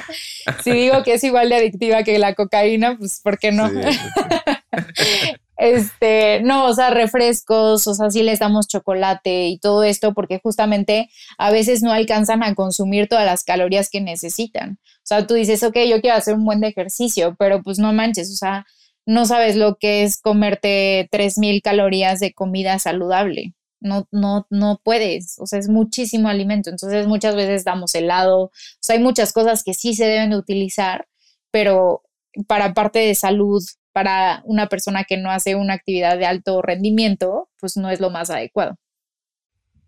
[0.63, 3.67] Si digo que es igual de adictiva que la cocaína, pues ¿por qué no?
[5.57, 10.39] Este, no, o sea, refrescos, o sea, sí les damos chocolate y todo esto porque
[10.41, 14.79] justamente a veces no alcanzan a consumir todas las calorías que necesitan.
[14.83, 18.31] O sea, tú dices, ok, yo quiero hacer un buen ejercicio, pero pues no manches,
[18.31, 18.67] o sea,
[19.07, 23.55] no sabes lo que es comerte 3000 calorías de comida saludable.
[23.79, 26.69] No, no, no puedes, o sea, es muchísimo alimento.
[26.69, 30.37] Entonces, muchas veces damos helado, o sea, hay muchas cosas que sí se deben de
[30.37, 31.07] utilizar,
[31.51, 32.03] pero
[32.47, 33.63] para parte de salud
[33.97, 38.11] para una persona que no hace una actividad de alto rendimiento, pues no es lo
[38.11, 38.77] más adecuado.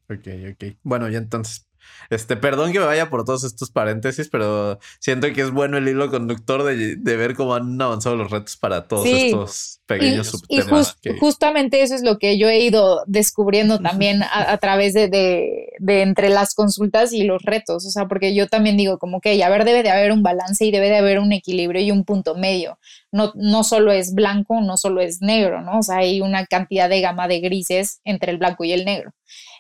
[0.09, 0.77] Ok, ok.
[0.81, 1.68] Bueno, y entonces
[2.09, 5.87] este, perdón que me vaya por todos estos paréntesis, pero siento que es bueno el
[5.87, 10.97] hilo conductor de, ver cómo han avanzado los retos para todos estos pequeños subtemas.
[11.03, 16.01] Y justamente eso es lo que yo he ido descubriendo también a, través de, de,
[16.01, 17.85] entre las consultas y los retos.
[17.85, 20.65] O sea, porque yo también digo como que, a ver, debe de haber un balance
[20.65, 22.79] y debe de haber un equilibrio y un punto medio.
[23.11, 25.79] No, no solo es blanco, no solo es negro, ¿no?
[25.79, 29.11] O sea, hay una cantidad de gama de grises entre el blanco y el negro.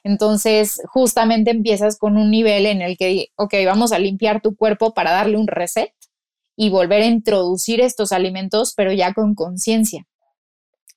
[0.03, 4.93] Entonces, justamente empiezas con un nivel en el que, ok, vamos a limpiar tu cuerpo
[4.93, 5.93] para darle un reset
[6.55, 10.05] y volver a introducir estos alimentos, pero ya con conciencia.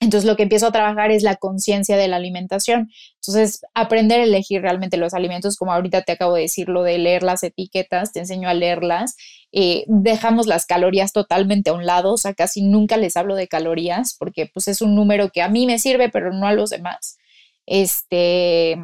[0.02, 2.90] Entonces lo que empiezo a trabajar es la conciencia de la alimentación.
[3.20, 6.98] Entonces, aprender a elegir realmente los alimentos, como ahorita te acabo de decir, lo de
[6.98, 9.14] leer las etiquetas, te enseño a leerlas.
[9.52, 13.46] Eh, dejamos las calorías totalmente a un lado, o sea, casi nunca les hablo de
[13.46, 16.70] calorías porque pues es un número que a mí me sirve, pero no a los
[16.70, 17.18] demás.
[17.66, 18.76] Este,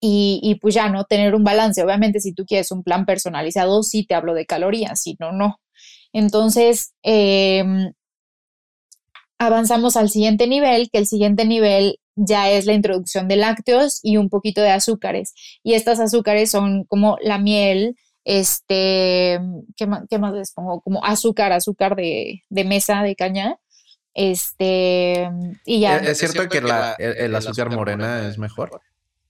[0.00, 1.04] y, y, pues ya, ¿no?
[1.04, 1.82] Tener un balance.
[1.82, 5.60] Obviamente, si tú quieres un plan personalizado, sí te hablo de calorías, si no, no.
[6.12, 7.92] Entonces, em,
[9.38, 14.16] avanzamos al siguiente nivel, que el siguiente nivel ya es la introducción de lácteos y
[14.16, 15.34] un poquito de azúcares.
[15.62, 19.40] Y estas azúcares son como la miel, este,
[19.76, 20.80] ¿qué más, qué más les pongo?
[20.82, 23.58] Como azúcar, azúcar de, de mesa, de caña,
[24.14, 25.30] este,
[25.64, 25.98] y ya.
[25.98, 28.80] ¿Es, cierto, que, la, el, azúcar morena, es mejor?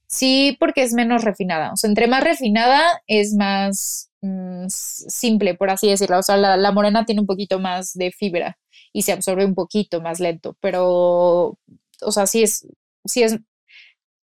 [0.06, 1.72] Sí, porque es menos refinada.
[1.72, 6.18] O sea, entre más refinada es más mm, simple, por así decirlo.
[6.18, 8.58] O sea, la, morena tiene un poquito más de fibra
[8.92, 10.56] y se absorbe un poquito más lento.
[10.60, 11.58] Pero,
[12.02, 12.66] o sea, sí es,
[13.04, 13.38] sí es,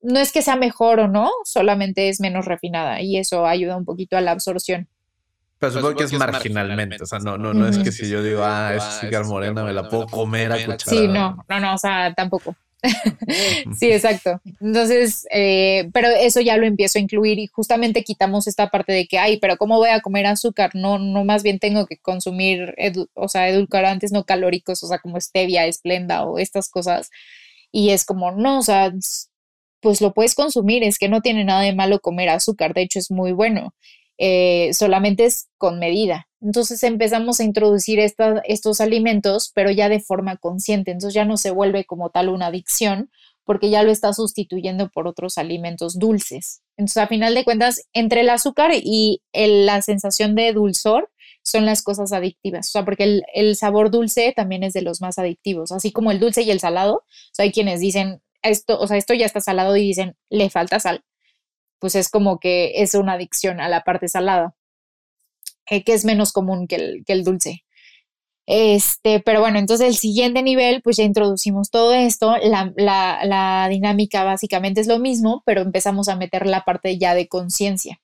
[0.02, 3.86] no es que sea mejor o no, solamente es menos refinada y eso ayuda un
[3.86, 4.88] poquito a la absorción.
[5.64, 8.44] Pero supongo que es marginalmente, o sea, no, no, no es que si yo digo,
[8.44, 10.78] ah, es cigar morena, me la puedo comer a cuchara.
[10.78, 12.54] Sí, no, no, no, o sea, tampoco.
[13.80, 14.42] sí, exacto.
[14.60, 19.08] Entonces, eh, pero eso ya lo empiezo a incluir y justamente quitamos esta parte de
[19.08, 20.72] que, ay, pero ¿cómo voy a comer azúcar?
[20.74, 22.76] No, no más bien tengo que consumir,
[23.14, 27.10] o sea, edulcorantes no calóricos, o sea, como stevia, esplenda o estas cosas.
[27.72, 28.92] Y es como, no, o sea,
[29.80, 33.00] pues lo puedes consumir, es que no tiene nada de malo comer azúcar, de hecho
[33.00, 33.74] es muy bueno.
[34.18, 36.28] Eh, solamente es con medida.
[36.42, 40.92] Entonces empezamos a introducir estos alimentos, pero ya de forma consciente.
[40.92, 43.10] Entonces ya no se vuelve como tal una adicción,
[43.46, 46.62] porque ya lo está sustituyendo por otros alimentos dulces.
[46.78, 51.10] Entonces, a final de cuentas, entre el azúcar y la sensación de dulzor
[51.44, 52.70] son las cosas adictivas.
[52.70, 56.12] O sea, porque el, el, sabor dulce también es de los más adictivos, así como
[56.12, 56.96] el dulce y el salado.
[56.96, 60.50] O sea, hay quienes dicen, esto, o sea, esto ya está salado y dicen, le
[60.50, 61.04] falta sal
[61.84, 64.56] pues es como que es una adicción a la parte salada,
[65.70, 67.66] eh, que es menos común que el, que el dulce.
[68.46, 73.68] Este, pero bueno, entonces el siguiente nivel, pues ya introducimos todo esto, la, la, la
[73.70, 78.00] dinámica básicamente es lo mismo, pero empezamos a meter la parte ya de conciencia.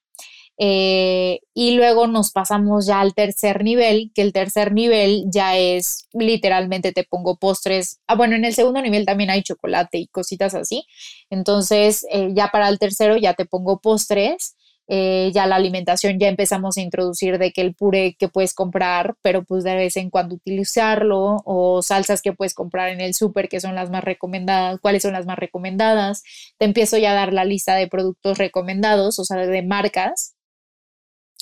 [0.61, 6.07] Eh, y luego nos pasamos ya al tercer nivel, que el tercer nivel ya es
[6.13, 7.99] literalmente te pongo postres.
[8.07, 10.83] Ah, bueno, en el segundo nivel también hay chocolate y cositas así.
[11.29, 14.55] Entonces, eh, ya para el tercero ya te pongo postres.
[14.91, 19.15] eh, ya la alimentación ya empezamos a introducir de que el puré que puedes comprar,
[19.21, 23.49] pero pues de vez en cuando utilizarlo, o salsas que puedes comprar en el súper,
[23.49, 26.23] que son las más recomendadas, cuáles son las más recomendadas.
[26.57, 30.33] Te empiezo ya a dar la lista de productos recomendados, o sea, de marcas,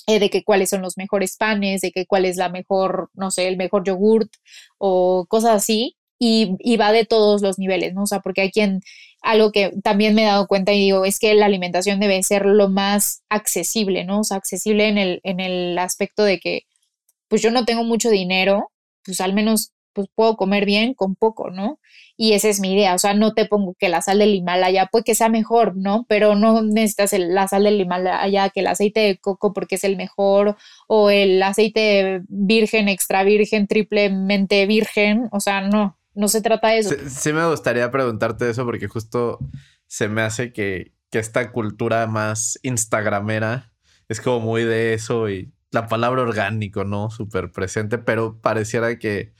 [0.08, 3.30] eh, de que cuáles son los mejores panes, de que cuál es la mejor, no
[3.30, 4.32] sé, el mejor yogurt
[4.78, 5.96] o cosas así.
[6.20, 8.02] Y, y va de todos los niveles, ¿no?
[8.02, 8.80] O sea, porque hay quien
[9.22, 12.46] algo que también me he dado cuenta y digo, es que la alimentación debe ser
[12.46, 14.20] lo más accesible, ¿no?
[14.20, 16.62] O sea, accesible en el, en el aspecto de que,
[17.28, 18.72] pues yo no tengo mucho dinero,
[19.04, 21.78] pues al menos pues puedo comer bien con poco, ¿no?
[22.20, 24.86] Y esa es mi idea, o sea, no te pongo que la sal del Himalaya,
[24.90, 26.04] puede que sea mejor, ¿no?
[26.08, 29.96] Pero no necesitas la sal del Himalaya, que el aceite de coco porque es el
[29.96, 30.56] mejor,
[30.88, 36.78] o el aceite virgen, extra virgen, triplemente virgen, o sea, no, no se trata de
[36.78, 36.96] eso.
[37.08, 39.38] Sí, me gustaría preguntarte eso porque justo
[39.86, 43.72] se me hace que, esta cultura más instagramera
[44.08, 47.10] es como muy de eso y la palabra orgánico, ¿no?
[47.10, 49.32] Súper presente, pero pareciera que,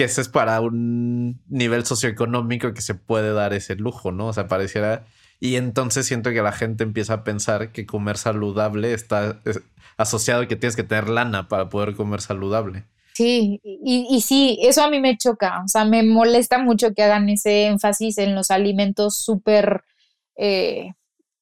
[0.00, 4.28] que ese es para un nivel socioeconómico que se puede dar ese lujo, ¿no?
[4.28, 5.04] O sea, pareciera...
[5.40, 9.42] Y entonces siento que la gente empieza a pensar que comer saludable está
[9.98, 12.84] asociado a que tienes que tener lana para poder comer saludable.
[13.12, 17.28] Sí, y, sí, eso a mí me choca, o sea, me molesta mucho que hagan
[17.28, 19.84] ese énfasis en los alimentos súper
[20.36, 20.94] eh,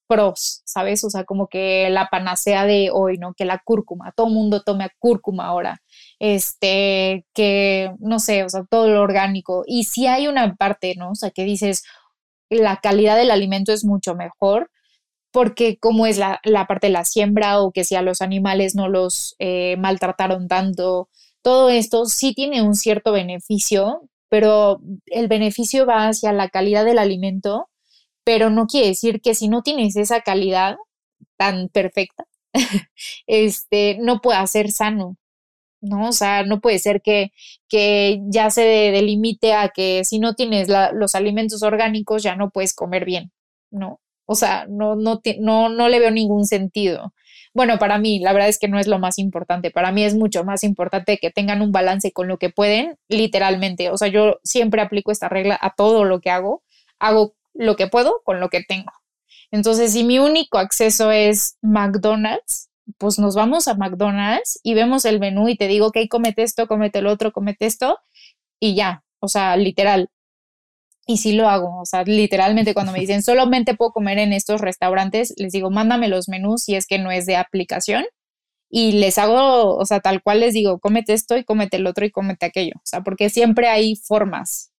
[0.08, 1.04] pros, ¿sabes?
[1.04, 3.34] O sea, como que la panacea de hoy, ¿no?
[3.34, 5.80] Que la cúrcuma, todo mundo tome cúrcuma ahora,
[6.18, 9.64] este, que, no sé, o sea, todo lo orgánico.
[9.66, 11.12] Y sí hay una parte, ¿no?
[11.12, 11.84] O sea, que dices,
[12.50, 14.70] la calidad del alimento es mucho mejor,
[15.32, 18.74] porque como es la, la parte de la siembra o que si a los animales
[18.74, 21.08] no los eh, maltrataron tanto,
[21.42, 26.98] todo esto sí tiene un cierto beneficio, pero el beneficio va hacia la calidad del
[26.98, 27.68] alimento,
[28.24, 30.76] pero no quiere decir que si no tienes esa calidad
[31.36, 32.24] tan perfecta,
[33.26, 35.16] este, no pueda ser sano,
[35.80, 36.08] ¿no?
[36.08, 37.32] O sea, no puede ser que,
[37.68, 42.74] que ya se delimite a que si no tienes los alimentos orgánicos ya no puedes
[42.74, 43.32] comer bien,
[43.70, 44.00] ¿no?
[44.26, 47.14] O sea, no, no, no, no le veo ningún sentido.
[47.54, 49.70] Bueno, para mí, la verdad es que no es lo más importante.
[49.70, 53.90] Para mí es mucho más importante que tengan un balance con lo que pueden, literalmente.
[53.90, 56.62] O sea, yo siempre aplico esta regla a todo lo que hago.
[56.98, 58.92] Hago lo que puedo con lo que tengo.
[59.50, 65.20] Entonces, si mi único acceso es McDonald's, pues nos vamos a McDonald's y vemos el
[65.20, 67.98] menú y te digo, ok, comete esto, comete el otro, comete esto
[68.58, 69.04] y ya.
[69.20, 70.10] O sea, literal,
[71.08, 74.60] y sí lo hago, o sea, literalmente cuando me dicen solamente puedo comer en estos
[74.60, 78.04] restaurantes, les digo, mándame los menús si es que no es de aplicación
[78.70, 82.04] y les hago, o sea, tal cual les digo, cómete esto y cómete el otro
[82.04, 84.70] y cómete aquello, o sea, porque siempre hay formas.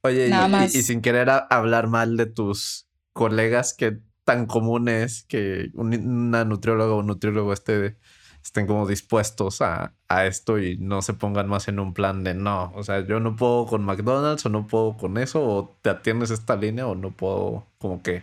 [0.00, 0.30] Oye,
[0.72, 6.94] y, sin querer hablar mal de tus colegas, que tan común es que una nutrióloga
[6.94, 7.96] o un nutriólogo esté
[8.42, 12.72] estén como dispuestos a, esto y no se pongan más en un plan de no,
[12.76, 16.30] o sea, yo no puedo con McDonald's o no puedo con eso o te atiendes
[16.30, 18.22] esta línea o no puedo como que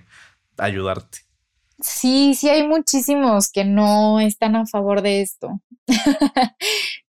[0.57, 1.19] ayudarte.
[1.79, 5.61] Sí, sí hay muchísimos que no están a favor de esto.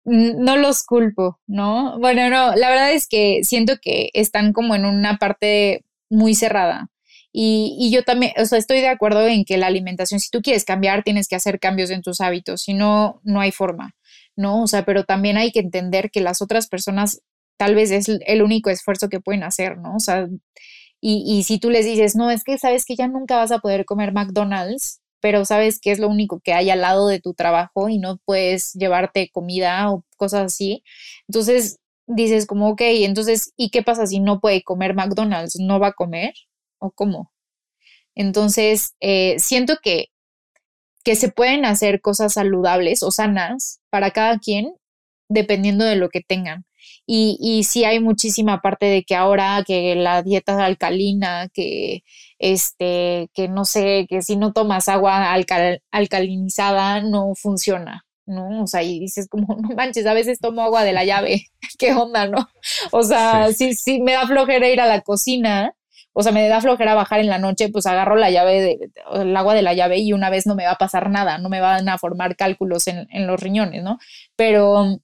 [0.05, 1.99] no los culpo, ¿no?
[1.99, 6.91] Bueno, no, la verdad es que siento que están como en una parte muy cerrada.
[7.33, 10.65] Y, yo también, o sea, estoy de acuerdo en que la alimentación, si tú quieres
[10.65, 13.95] cambiar, tienes que hacer cambios en tus hábitos, si no, no hay forma,
[14.37, 14.63] ¿no?
[14.63, 17.21] O sea, pero también hay que entender que las otras personas
[17.59, 19.97] tal vez es el único esfuerzo que pueden hacer, ¿no?
[19.97, 20.29] O sea,
[21.01, 23.61] y, y si tú les dices, no, es que sabes que ya nunca vas a
[23.61, 27.35] poder comer McDonald's, pero sabes que es lo único que hay al lado de tu
[27.35, 30.85] trabajo y no puedes llevarte comida o cosas así,
[31.29, 35.59] entonces dices como, ok, entonces, ¿y qué pasa si no puede comer McDonald's?
[35.61, 36.33] ¿No va a comer?
[36.79, 37.33] O cómo.
[38.15, 40.09] Entonces, eh, siento que,
[41.05, 44.75] que se pueden hacer cosas saludables o sanas para cada quien
[45.29, 46.65] dependiendo de lo que tengan.
[47.07, 52.03] Y, y sí hay muchísima parte de que ahora que la dieta alcalina, que
[52.39, 55.33] este, que no sé, que si no tomas agua
[55.91, 58.63] alcalinizada no funciona, ¿no?
[58.63, 61.47] O sea, y dices como, no manches, a veces tomo agua de la llave,
[61.79, 62.49] ¿qué onda, no?
[62.93, 65.75] O sea, sí, sí me da flojera ir a la cocina
[66.19, 69.37] o sea, me da flojera bajar en la noche, pues agarro la llave, de, el
[69.37, 71.61] agua de la llave y una vez no me va a pasar nada, no me
[71.61, 73.99] van a formar cálculos en, los riñones, ¿no?
[74.35, 74.99] Pero,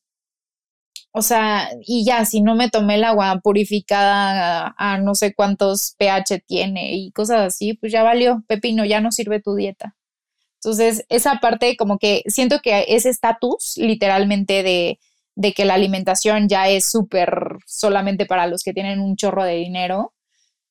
[1.13, 5.95] o sea, y ya, si no me tomé el agua purificada a, no sé cuántos
[5.99, 9.95] pH tiene y cosas así, pues ya valió, pepino, ya no sirve tu dieta.
[10.65, 14.99] Entonces, esa parte como que siento que ese estatus literalmente de,
[15.37, 19.55] de que la alimentación ya es súper solamente para los que tienen un chorro de
[19.55, 20.14] dinero,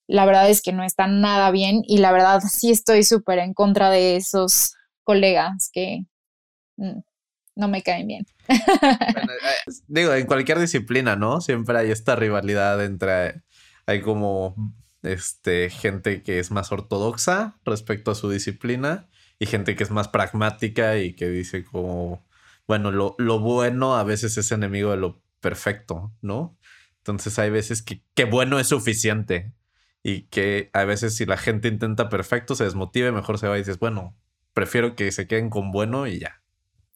[0.07, 3.53] la verdad es que no está nada bien y la verdad sí estoy súper en
[3.53, 6.05] contra de esos colegas que
[6.77, 6.99] mm,
[7.55, 8.25] no me caen bien.
[8.49, 11.41] Eh, digo, en cualquier disciplina, ¿no?
[11.41, 13.43] Siempre hay esta rivalidad entre,
[13.85, 14.55] hay como,
[15.03, 20.07] este, gente que es más ortodoxa respecto a su disciplina y gente que es más
[20.07, 22.25] pragmática y que dice como,
[22.67, 26.57] bueno, lo, lo bueno a veces es enemigo de lo perfecto, ¿no?
[26.99, 29.53] Entonces hay veces que, que bueno es suficiente
[30.03, 33.61] y que a veces si la gente intenta perfecto se desmotive, mejor se va y
[33.61, 34.15] dices, bueno,
[34.53, 36.41] prefiero que se queden con bueno y ya.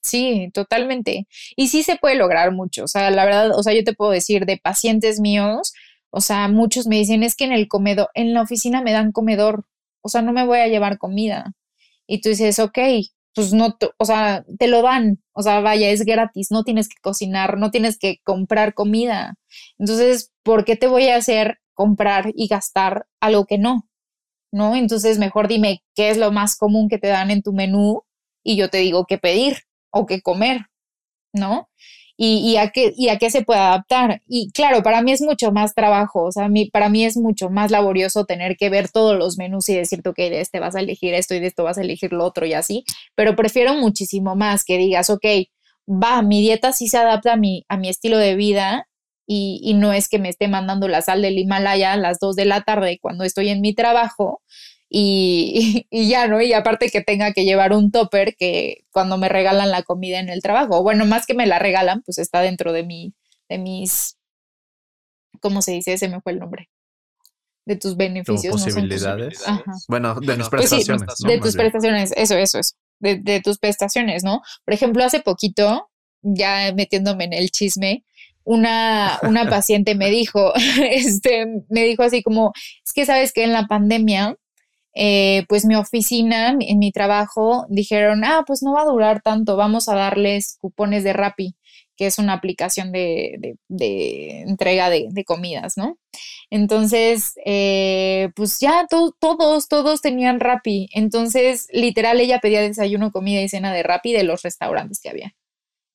[0.03, 1.27] Sí, totalmente.
[1.55, 2.83] Y sí se puede lograr mucho.
[2.83, 5.73] O sea, la verdad, o sea, yo te puedo decir de pacientes míos,
[6.09, 9.11] o sea, muchos me dicen, es que en el comedor, en la oficina me dan
[9.11, 9.65] comedor,
[10.01, 11.53] o sea, no me voy a llevar comida.
[12.07, 12.77] Y tú dices, ok,
[13.33, 16.95] pues no, o sea, te lo dan, o sea, vaya, es gratis, no tienes que
[17.01, 19.35] cocinar, no tienes que comprar comida.
[19.77, 23.87] Entonces, ¿por qué te voy a hacer comprar y gastar algo que no?
[24.51, 24.75] ¿No?
[24.75, 28.03] Entonces, mejor dime qué es lo más común que te dan en tu menú
[28.43, 29.57] y yo te digo qué pedir
[29.91, 30.67] o qué comer,
[31.33, 31.69] ¿no?
[32.17, 34.21] y, a qué, y a qué se puede adaptar.
[34.27, 37.69] Y claro, para mí es mucho más trabajo, o sea, para mí es mucho más
[37.71, 41.13] laborioso tener que ver todos los menús y decirte, ok, de este vas a elegir
[41.13, 42.83] esto y de esto vas a elegir lo otro y así,
[43.15, 45.25] pero prefiero muchísimo más que digas, ok,
[45.87, 48.86] va, mi dieta sí se adapta a mi, a mi estilo de vida
[49.27, 52.35] y, y no es que me esté mandando la sal del Himalaya a las 2
[52.35, 54.41] de la tarde cuando estoy en mi trabajo,
[54.89, 56.41] y, ya, ¿no?
[56.41, 60.29] Y aparte que tenga que llevar un topper que cuando me regalan la comida en
[60.29, 63.13] el trabajo, bueno, más que me la regalan, pues está dentro de mi,
[63.49, 64.17] de mis,
[65.41, 65.93] ¿cómo se dice?
[65.93, 66.69] Ese me fue el nombre.
[67.65, 68.63] De tus beneficios.
[68.63, 69.43] posibilidades.
[69.89, 71.17] Bueno, de mis pues prestaciones.
[71.19, 72.75] De tus prestaciones, eso, eso, eso.
[72.99, 74.41] De, de tus prestaciones, ¿no?
[74.63, 75.89] Por ejemplo, hace poquito,
[76.21, 78.05] ya metiéndome en el chisme,
[78.47, 82.53] una, una paciente me dijo, este, me dijo así como,
[82.85, 84.37] es que sabes que en la pandemia
[84.99, 89.55] eh, pues mi oficina, en mi trabajo, dijeron, ah, pues no va a durar tanto,
[89.55, 91.55] vamos a darles cupones de Rappi,
[91.95, 95.99] que es una aplicación de, entrega de, comidas, ¿no?
[96.49, 100.89] Entonces, eh, pues ya todos, todos tenían Rappi.
[100.93, 105.35] Entonces, literal, ella pedía desayuno, comida y cena de Rappi de los restaurantes que había.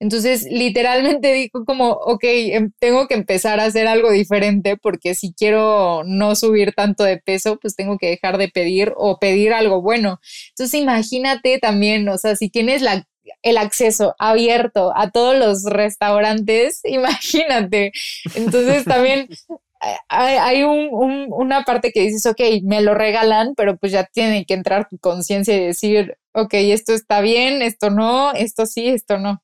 [0.03, 5.32] Entonces, literalmente dijo como, ok, em, tengo que empezar a hacer algo diferente porque si
[5.32, 9.80] quiero no subir tanto de peso, pues tengo que dejar de pedir o pedir algo
[9.80, 10.18] bueno.
[10.48, 13.07] Entonces, imagínate también, o sea, si tienes la,
[13.42, 17.92] el acceso abierto a todos los restaurantes, imagínate.
[18.34, 19.28] Entonces, también
[20.09, 24.88] hay, una parte que dices, ok, me lo regalan, pero pues ya tiene que entrar
[24.88, 29.40] tu conciencia y decir, ok, esto está bien, esto no, esto sí, esto no.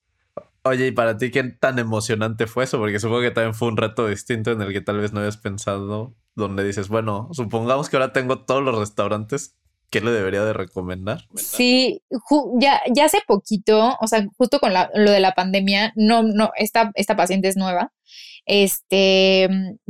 [0.68, 2.78] Oye, ¿y para ti qué tan emocionante fue eso?
[2.78, 5.38] Porque supongo que también fue un reto distinto en el que tal vez no habías
[5.38, 9.56] pensado, donde dices, bueno, supongamos que ahora tengo todos los restaurantes,
[9.90, 11.26] ¿qué le debería de recomendar?
[11.34, 12.02] Sí,
[12.60, 16.92] ya, ya hace poquito, o sea, justo con lo de la pandemia, no, no, esta,
[16.94, 17.92] esta paciente es nueva,
[18.44, 19.48] este,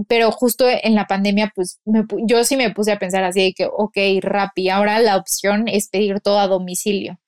[0.08, 1.80] pero justo en la pandemia, pues
[2.26, 5.88] yo sí me puse a pensar así de que, ok, Rappi, ahora la opción es
[5.88, 7.18] pedir todo a domicilio.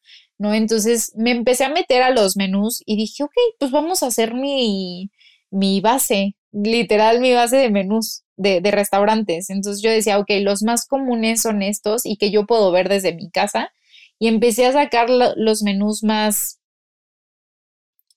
[0.40, 0.54] ¿No?
[0.54, 4.32] Entonces me empecé a meter a los menús y dije, ok, pues vamos a hacer
[4.34, 5.10] mi,
[5.50, 9.50] mi base, literal mi base de menús de, de, restaurantes.
[9.50, 13.14] Entonces yo decía, ok, los más comunes son estos y que yo puedo ver desde
[13.14, 13.70] mi casa.
[14.18, 16.58] Y empecé a sacar los menús más,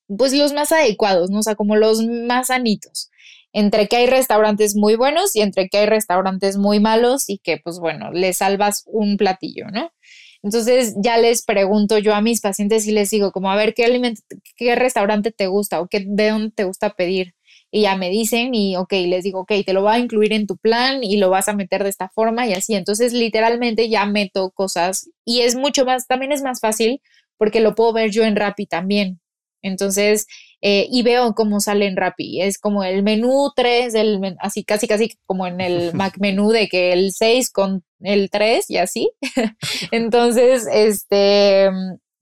[0.07, 1.39] pues los más adecuados, ¿no?
[1.39, 3.09] O sea, como los más sanitos.
[3.51, 7.57] Entre que hay restaurantes muy buenos y entre que hay restaurantes muy malos y que,
[7.57, 9.91] pues bueno, le salvas un platillo, ¿no?
[10.44, 13.86] Entonces ya les pregunto yo a mis pacientes y les digo como, a ver, ¿qué
[13.86, 14.22] alimento,
[14.58, 17.34] qué restaurante te gusta o qué, de dónde te gusta pedir?
[17.72, 20.46] Y ya me dicen y, ok, les digo, ok, te lo voy a incluir en
[20.46, 22.76] tu plan y lo vas a meter de esta forma y así.
[22.76, 27.02] Entonces literalmente ya meto cosas y es mucho más, también es más fácil
[27.38, 29.20] porque lo puedo ver yo en Rappi también.
[29.64, 30.28] Entonces,
[30.62, 32.41] eh, y veo cómo sale en Rappi.
[32.41, 36.68] Es como el menú 3, el, así casi casi como en el Mac menú de
[36.68, 39.12] que el 6 con el 3 y así.
[39.91, 41.70] Entonces, este,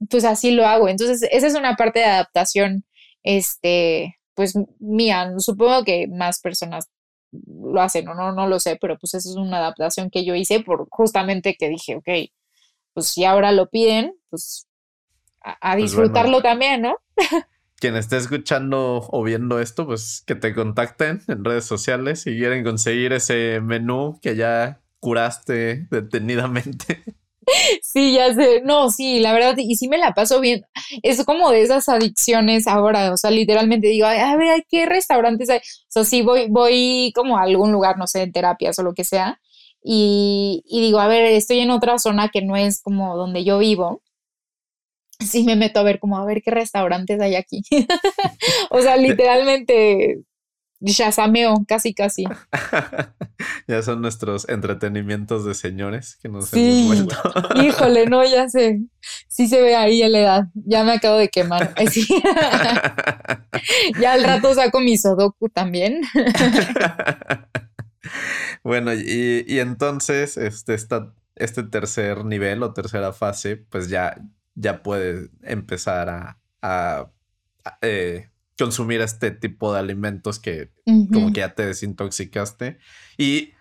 [0.09, 0.87] pues así lo hago.
[0.87, 2.85] Entonces, esa es una parte de adaptación,
[3.23, 5.33] este, pues mía.
[5.37, 6.89] Supongo que más personas
[7.31, 10.35] lo hacen o no, no lo sé, pero pues esa es una adaptación que yo
[10.35, 12.09] hice por justamente que dije, ok,
[12.93, 14.67] pues si ahora lo piden, pues
[15.41, 16.97] a, pues disfrutarlo también, ¿no?
[17.77, 22.63] Quien esté escuchando o viendo esto, pues que te contacten en redes sociales si quieren
[22.63, 27.03] conseguir ese menú que ya curaste detenidamente.
[27.81, 28.61] Sí, ya sé.
[28.63, 30.63] No, sí, la verdad, y sí me la paso bien.
[31.01, 35.57] Es como de esas adicciones ahora, o sea, literalmente digo, a ver, ¿qué restaurantes hay?
[35.57, 38.93] O sea, sí voy, voy como a algún lugar, no sé, en terapias o lo
[38.93, 39.41] que sea,
[39.83, 43.57] y, y digo, a ver, estoy en otra zona que no es como donde yo
[43.57, 44.01] vivo,
[45.19, 47.63] sí me meto a ver como a ver qué restaurantes hay aquí.
[48.69, 50.21] o sea, literalmente
[51.11, 52.25] sameo, casi casi.
[53.67, 57.15] ya son nuestros entretenimientos de señores que nos hemos vuelto.
[57.61, 58.81] Híjole, no, ya sé.
[59.27, 60.43] Sí se ve ahí en la edad.
[60.53, 61.73] Ya me acabo de quemar.
[63.99, 66.01] ya al rato saco mi Sodoku también.
[68.63, 70.75] bueno, y, entonces este,
[71.35, 74.17] este tercer nivel o tercera fase, pues ya,
[74.55, 77.11] ya puede empezar a,
[77.81, 78.30] eh,
[78.61, 80.69] consumir este tipo de alimentos que
[81.11, 82.77] como que ya te desintoxicaste.
[83.17, 83.53] Y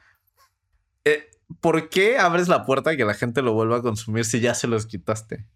[1.07, 1.25] eh,
[1.63, 4.55] ¿por qué abres la puerta a que la gente lo vuelva a consumir si ya
[4.55, 5.47] se los quitaste?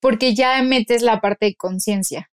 [0.00, 2.30] Porque ya metes la parte de conciencia.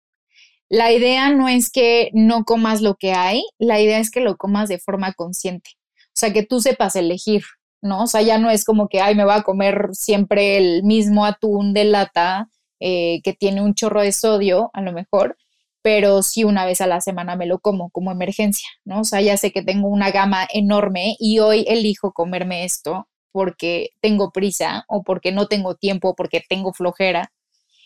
[0.69, 4.37] La idea no es que no comas lo que hay, la idea es que lo
[4.37, 5.71] comas de forma consciente.
[6.09, 7.41] O sea, que tú sepas elegir,
[7.81, 8.03] ¿no?
[8.03, 11.25] O sea, ya no es como que, ay, me voy a comer siempre el mismo
[11.25, 15.37] atún de lata eh, que tiene un chorro de sodio, a lo mejor,
[15.81, 19.01] pero sí una vez a la semana me lo como como emergencia, ¿no?
[19.01, 23.91] O sea, ya sé que tengo una gama enorme y hoy elijo comerme esto porque
[24.01, 27.31] tengo prisa o porque no tengo tiempo, porque tengo flojera,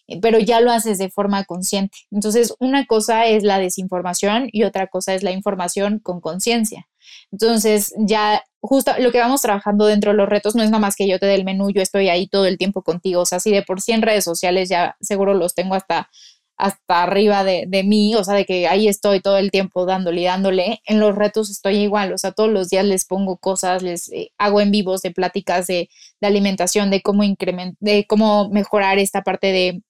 [0.08, 1.98] eh, pero ya lo haces de forma consciente.
[2.12, 6.88] Entonces, una cosa es la desinformación y otra cosa es la información con conciencia.
[7.32, 10.96] Entonces, ya justo lo que vamos trabajando dentro de los retos no es nada más
[10.96, 13.22] que yo te dé el menú, yo estoy ahí todo el tiempo contigo.
[13.22, 16.10] O sea, si de por sí en redes sociales ya seguro los tengo hasta
[16.62, 20.26] hasta arriba de, mí, o sea, de que ahí estoy todo el tiempo dándole y
[20.26, 20.80] dándole.
[20.86, 24.32] En los retos estoy igual, o sea, todos los días les pongo cosas, les eh,
[24.38, 25.90] hago en vivos de pláticas de,
[26.22, 29.82] alimentación, de cómo incrementar, de cómo mejorar esta parte de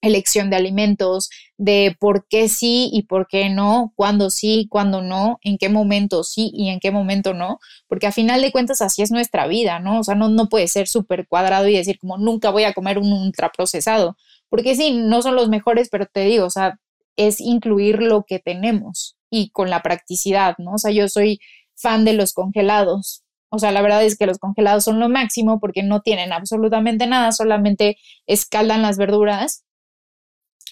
[0.00, 5.38] elección de alimentos, de por qué sí y por qué no, cuándo sí, cuándo no,
[5.42, 7.58] en qué momento sí y en qué momento no,
[7.88, 10.00] porque a final de cuentas así es nuestra vida, ¿no?
[10.00, 12.98] O sea, no, no puede ser súper cuadrado y decir como nunca voy a comer
[12.98, 14.16] un ultraprocesado,
[14.48, 16.78] porque sí, no son los mejores, pero te digo, o sea,
[17.16, 20.72] es incluir lo que tenemos y con la practicidad, ¿no?
[20.72, 21.40] O sea, yo soy
[21.74, 23.24] fan de los congelados.
[23.48, 27.06] O sea, la verdad es que los congelados son lo máximo porque no tienen absolutamente
[27.06, 29.64] nada, solamente escaldan las verduras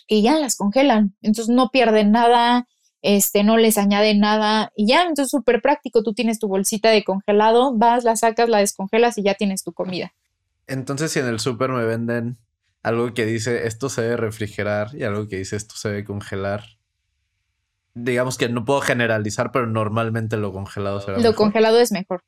[0.07, 1.17] y ya las congelan.
[1.23, 2.67] Entonces no pierden nada,
[3.01, 6.03] este, no les añaden nada y ya, entonces súper práctico.
[6.03, 9.73] Tú tienes tu bolsita de congelado, vas, la sacas, la descongelas y ya tienes tu
[9.73, 10.13] comida.
[10.67, 12.39] Entonces, si en el súper me venden
[12.85, 16.65] algo que dice esto se debe refrigerar y algo que dice esto se debe congelar.
[17.95, 22.23] Digamos que no puedo generalizar, pero normalmente lo congelado será Lo congelado es mejor.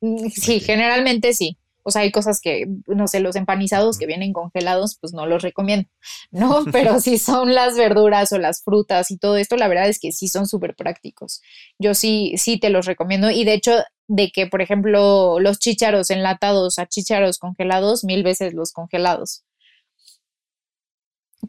[0.00, 1.58] Mm, sí, generalmente sí.
[1.82, 5.42] O sea, hay cosas que, no sé, los empanizados que vienen congelados, pues no los
[5.42, 5.88] recomiendo,
[6.32, 6.64] ¿no?
[6.72, 10.10] Pero si son las verduras o las frutas y todo esto, la verdad es que
[10.10, 11.42] sí son súper prácticos.
[11.78, 13.30] Yo sí, sí te los recomiendo.
[13.30, 13.72] Y de hecho,
[14.08, 19.44] de que, por ejemplo, los chícharos enlatados a chícharos congelados, mil veces los congelados.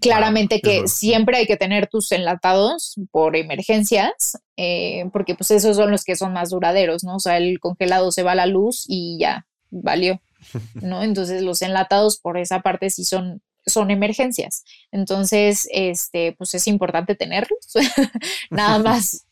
[0.01, 5.91] Claramente que siempre hay que tener tus enlatados por emergencias, eh, porque pues esos son
[5.91, 7.15] los que son más duraderos, ¿no?
[7.15, 10.21] O sea, el congelado se va a la luz y ya, valió,
[10.75, 11.03] ¿no?
[11.03, 14.63] Entonces los enlatados por esa parte sí son, son emergencias.
[14.91, 17.59] Entonces, este, pues es importante tenerlos.
[18.49, 19.26] Nada más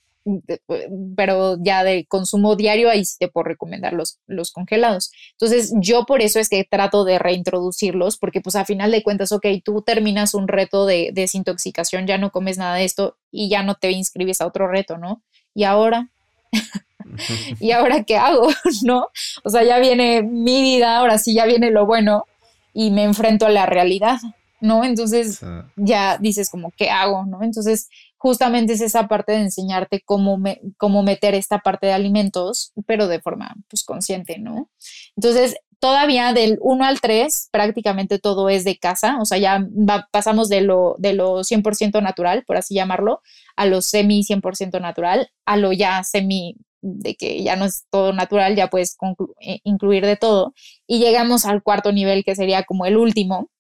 [1.16, 5.12] pero ya de consumo diario, ahí sí te puedo recomendar los, los congelados.
[5.32, 9.32] Entonces, yo por eso es que trato de reintroducirlos, porque pues a final de cuentas,
[9.32, 13.64] ok, tú terminas un reto de desintoxicación, ya no comes nada de esto y ya
[13.64, 15.22] no te inscribes a otro reto, ¿no?
[15.54, 16.10] Y ahora,
[17.60, 18.48] ¿y ahora qué hago?
[18.84, 19.08] ¿No?
[19.44, 22.26] O sea, ya viene mi vida, ahora sí ya viene lo bueno
[22.74, 24.20] y me enfrento a la realidad,
[24.60, 24.84] ¿no?
[24.84, 25.42] Entonces
[25.76, 27.26] ya dices como, ¿qué hago?
[27.26, 27.44] ¿No?
[27.44, 27.90] Entonces
[28.26, 30.42] justamente es esa parte de enseñarte cómo,
[30.78, 34.72] cómo meter esta parte de alimentos, pero de forma pues, consciente, ¿no?
[35.16, 39.64] Entonces, todavía del 1 al 3 prácticamente todo es de casa, o sea, ya
[40.10, 43.22] pasamos de lo, de lo 100% natural, por así llamarlo,
[43.56, 48.12] a lo semi 100% natural, a lo ya semi de que ya no es todo
[48.12, 48.98] natural, ya puedes
[49.40, 50.56] eh, incluir de todo.
[50.88, 53.52] Y llegamos al cuarto nivel, que sería como el último,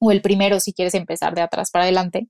[0.00, 2.28] o el primero si quieres empezar de atrás para adelante,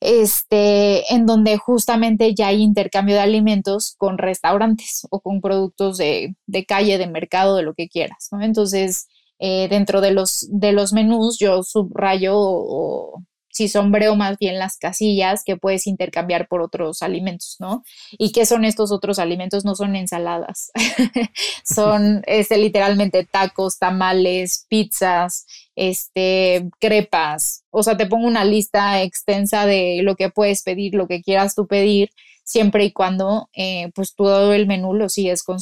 [0.00, 6.36] este, en donde justamente ya hay intercambio de alimentos con restaurantes o con productos de,
[6.66, 8.42] calle, de mercado, de lo que quieras, ¿no?
[8.42, 13.22] Entonces, eh, dentro de los, de los menús yo subrayo o,
[13.56, 17.84] si sombreo más bien las casillas que puedes intercambiar por otros alimentos, ¿no?
[18.12, 19.64] ¿Y qué son estos otros alimentos?
[19.64, 20.70] No son ensaladas,
[21.64, 29.64] son este, literalmente tacos, tamales, pizzas, este, crepas, o sea, te pongo una lista extensa
[29.64, 32.10] de lo que puedes pedir, lo que quieras tú pedir,
[32.44, 35.56] siempre y cuando eh, pues todo el menú lo sigues con,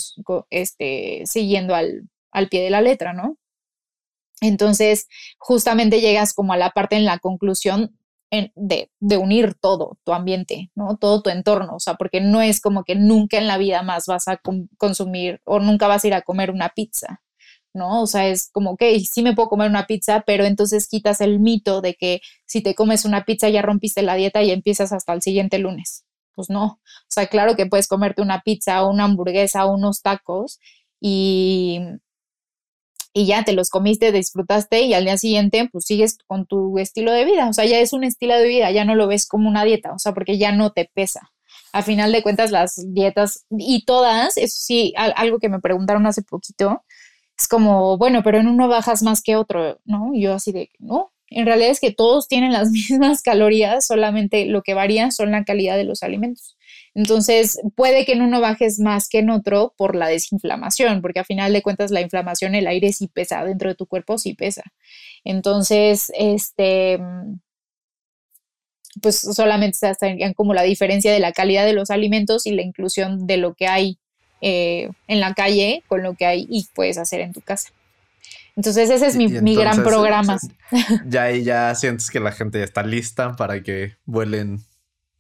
[0.51, 3.37] este, siguiendo al, al pie de la letra, ¿no?
[4.41, 5.07] Entonces,
[5.39, 7.97] justamente llegas como a la parte en la conclusión
[8.55, 10.97] de, de, unir todo tu ambiente, ¿no?
[10.97, 14.07] Todo tu entorno, o sea, porque no es como que nunca en la vida más
[14.07, 14.41] vas a
[14.77, 17.23] consumir o nunca vas a ir a comer una pizza,
[17.75, 18.03] ¿no?
[18.03, 21.41] O sea, es como, que sí me puedo comer una pizza, pero entonces quitas el
[21.41, 25.13] mito de que si te comes una pizza ya rompiste la dieta y empiezas hasta
[25.13, 26.05] el siguiente lunes.
[26.35, 30.03] Pues no, o sea, claro que puedes comerte una pizza o una hamburguesa o unos
[30.03, 30.59] tacos
[31.01, 31.81] y,
[33.15, 37.13] y ya te los comiste, disfrutaste y al día siguiente pues sigues con tu estilo
[37.13, 39.49] de vida, o sea, ya es un estilo de vida, ya no lo ves como
[39.49, 41.31] una dieta, o sea, porque ya no te pesa.
[41.73, 46.23] A final de cuentas las dietas y todas, eso sí, algo que me preguntaron hace
[46.23, 46.85] poquito,
[47.39, 50.11] es como, bueno, pero en uno bajas más que otro, ¿no?
[50.13, 54.47] Y yo así de, no, en realidad es que todos tienen las mismas calorías, solamente
[54.47, 56.57] lo que varía son la calidad de los alimentos.
[56.95, 61.25] Entonces, puede que en uno bajes más que en otro por la desinflamación, porque a
[61.25, 64.63] final de cuentas la inflamación, el aire sí pesa, dentro de tu cuerpo sí pesa.
[65.25, 67.01] Entonces, este,
[69.03, 72.63] pues solamente se estarían como la diferencia de la calidad de los alimentos y la
[72.63, 73.99] inclusión de lo que hay
[74.41, 77.71] eh, en la calle con lo que hay y puedes hacer en tu casa.
[78.57, 80.39] Entonces ese es mi, gran programa.
[81.07, 84.61] Ya ahí ya sientes que la gente ya está lista para que vuelen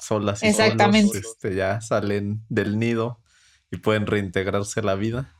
[0.04, 1.18] solas y Exactamente.
[1.18, 3.20] este, ya salen del nido
[3.70, 5.34] y pueden reintegrarse a la vida.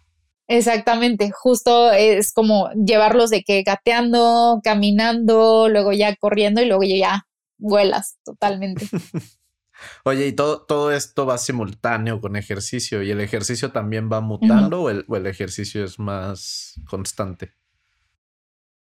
[0.46, 7.26] Exactamente, justo es como llevarlos de que gateando, caminando, luego ya corriendo y luego ya
[7.56, 8.86] vuelas totalmente.
[10.04, 13.02] Oye, ¿y todo, todo esto va simultáneo con ejercicio?
[13.02, 17.54] ¿Y el ejercicio también va mutando o, el, ejercicio es más constante?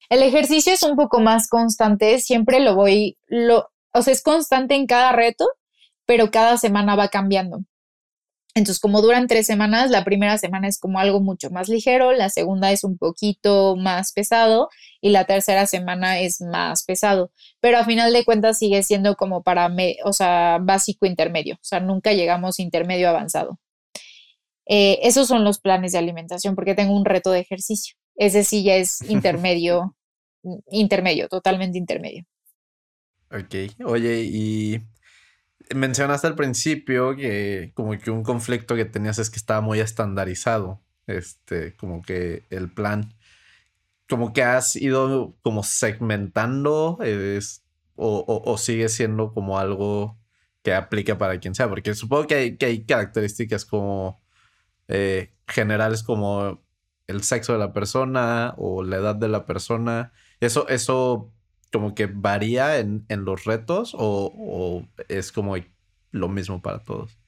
[0.09, 4.75] El ejercicio es un poco más constante, siempre lo voy, lo, o sea, es constante
[4.75, 5.47] en cada reto,
[6.07, 7.65] pero cada semana va cambiando.
[8.55, 12.29] Entonces, como duran tres semanas, la primera semana es como algo mucho más ligero, la
[12.29, 14.69] segunda es un poquito más pesado
[15.01, 17.33] y la tercera semana es más pesado.
[17.61, 19.75] Pero a final de cuentas sigue siendo como para,
[20.05, 23.59] o sea, básico intermedio, o sea, nunca llegamos intermedio avanzado.
[24.67, 27.97] Eh, esos son los planes de alimentación porque tengo un reto de ejercicio.
[28.17, 29.97] Ese sí ya es intermedio,
[30.71, 32.25] intermedio, totalmente intermedio.
[33.31, 33.55] Ok,
[33.87, 34.79] oye, y
[35.75, 40.81] mencionaste al principio que como que un conflicto que tenías es que estaba muy estandarizado,
[41.07, 43.15] este, como que el plan,
[44.09, 46.99] como que has ido como segmentando
[47.97, 50.19] o, sigue siendo como algo
[50.63, 54.23] que aplica para quien sea, porque supongo que hay, que hay características como
[54.89, 56.63] eh, generales como
[57.07, 60.13] el sexo de la persona o la edad de la persona.
[60.41, 61.33] Eso, eso
[61.73, 65.57] como que varía en, los retos o, es como
[66.11, 67.19] lo mismo para todos?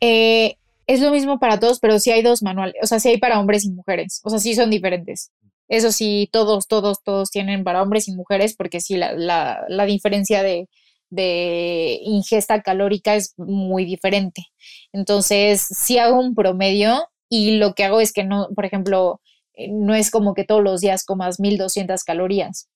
[0.00, 0.56] Eh,
[0.86, 3.40] es lo mismo para todos, pero sí hay dos manuales, o sea, sí hay para
[3.40, 5.30] hombres y mujeres, o sea, sí son diferentes.
[5.68, 10.68] Eso sí, todos, todos, todos tienen para hombres y mujeres, porque sí, la, diferencia de,
[11.08, 14.46] de ingesta calórica es muy diferente.
[14.92, 19.20] Entonces, sí hago un promedio y lo que hago es que no, por ejemplo,
[19.54, 22.68] eh, no es como que todos los días comas 1200 calorías.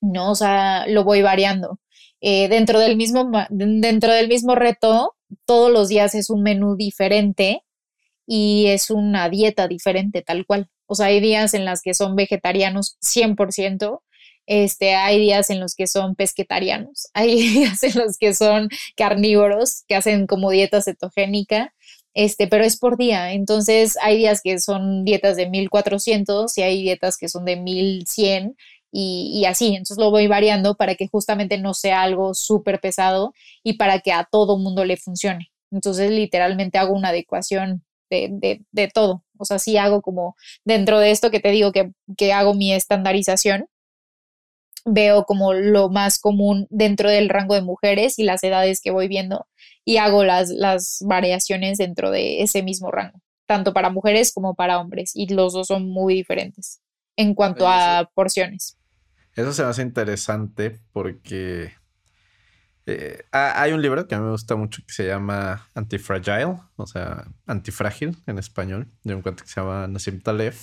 [0.00, 0.32] ¿No?
[0.32, 1.78] O sea, lo voy variando.
[2.20, 7.62] Eh, dentro, del mismo, dentro del mismo reto, todos los días es un menú diferente
[8.26, 10.68] y es una dieta diferente, tal cual.
[10.86, 14.02] O sea, hay días en las que son vegetarianos 100%,
[14.46, 19.84] este, hay días en los que son pesquetarianos, hay días en los que son carnívoros,
[19.88, 21.74] que hacen como dieta cetogénica,
[22.14, 23.32] este, pero es por día.
[23.32, 28.56] Entonces, hay días que son dietas de 1400 y hay dietas que son de 1100
[28.92, 33.32] y, así, entonces lo voy variando para que justamente no sea algo súper pesado
[33.62, 35.52] y para que a todo mundo le funcione.
[35.70, 39.24] Entonces literalmente hago una adecuación de, de, todo.
[39.38, 42.72] O sea, sí hago como dentro de esto que te digo que, que hago mi
[42.72, 43.68] estandarización,
[44.84, 49.06] veo como lo más común dentro del rango de mujeres y las edades que voy
[49.06, 49.46] viendo
[49.84, 54.80] y hago las, las variaciones dentro de ese mismo rango, tanto para mujeres como para
[54.80, 56.80] hombres y los dos son muy diferentes
[57.16, 58.79] en cuanto a porciones.
[59.34, 61.72] Eso se me hace interesante porque
[62.86, 66.86] eh, hay un libro que a mí me gusta mucho que se llama Antifragile, o
[66.86, 70.54] sea, antifrágil en español, de un cuento que se llama Nassim Taleb.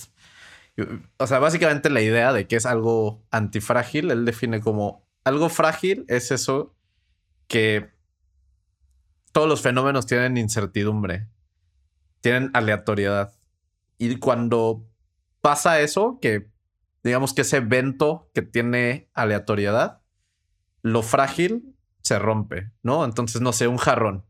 [1.16, 6.04] O sea, básicamente la idea de que es algo antifrágil, él define como algo frágil
[6.08, 6.74] es eso
[7.48, 7.90] que
[9.32, 11.28] todos los fenómenos tienen incertidumbre,
[12.20, 13.34] tienen aleatoriedad.
[13.98, 14.86] Y cuando
[15.40, 16.50] pasa eso, que
[17.04, 20.02] digamos que ese evento que tiene aleatoriedad,
[20.82, 23.04] lo frágil se rompe, ¿no?
[23.04, 24.24] Entonces, no sé, un jarrón.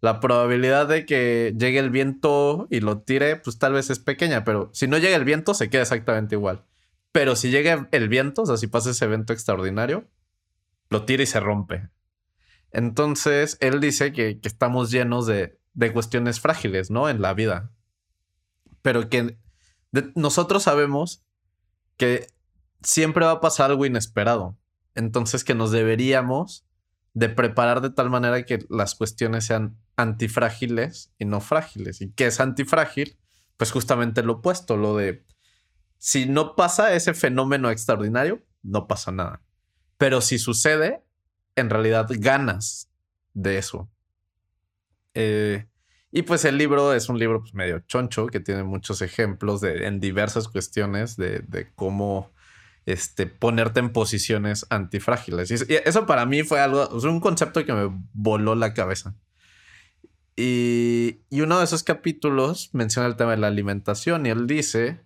[0.00, 4.44] La probabilidad de que llegue el viento y lo tire, pues tal vez es pequeña,
[4.44, 6.64] pero si no llega el viento, se queda exactamente igual.
[7.10, 10.08] pero si llega el viento, o sea, si pasa ese evento extraordinario,
[10.90, 11.88] lo tira y se rompe.
[12.70, 17.08] Entonces, él dice que, estamos llenos de, de, cuestiones frágiles, ¿no?
[17.08, 17.72] En la vida.
[18.82, 19.38] Pero que
[20.14, 21.24] nosotros sabemos
[21.98, 22.28] que
[22.82, 24.56] siempre va a pasar algo inesperado.
[24.94, 26.64] Entonces, que nos deberíamos
[27.12, 32.00] de preparar de tal manera que las cuestiones sean antifrágiles y no frágiles.
[32.00, 33.18] ¿Y que es antifrágil?
[33.56, 35.26] Pues justamente lo opuesto, lo de
[35.98, 39.42] si no pasa ese fenómeno extraordinario, no pasa nada.
[39.98, 41.02] Pero si sucede,
[41.56, 42.88] en realidad ganas
[43.34, 43.90] de eso.
[45.14, 45.66] Eh,
[46.10, 49.86] y pues el libro es un libro pues, medio choncho que tiene muchos ejemplos de,
[49.86, 52.32] en diversas cuestiones de, de cómo
[52.86, 55.50] este, ponerte en posiciones antifrágiles.
[55.50, 59.14] Y eso para mí fue algo, un concepto que me voló la cabeza.
[60.36, 65.00] Y, y, uno de esos capítulos menciona el tema de la alimentación y él dice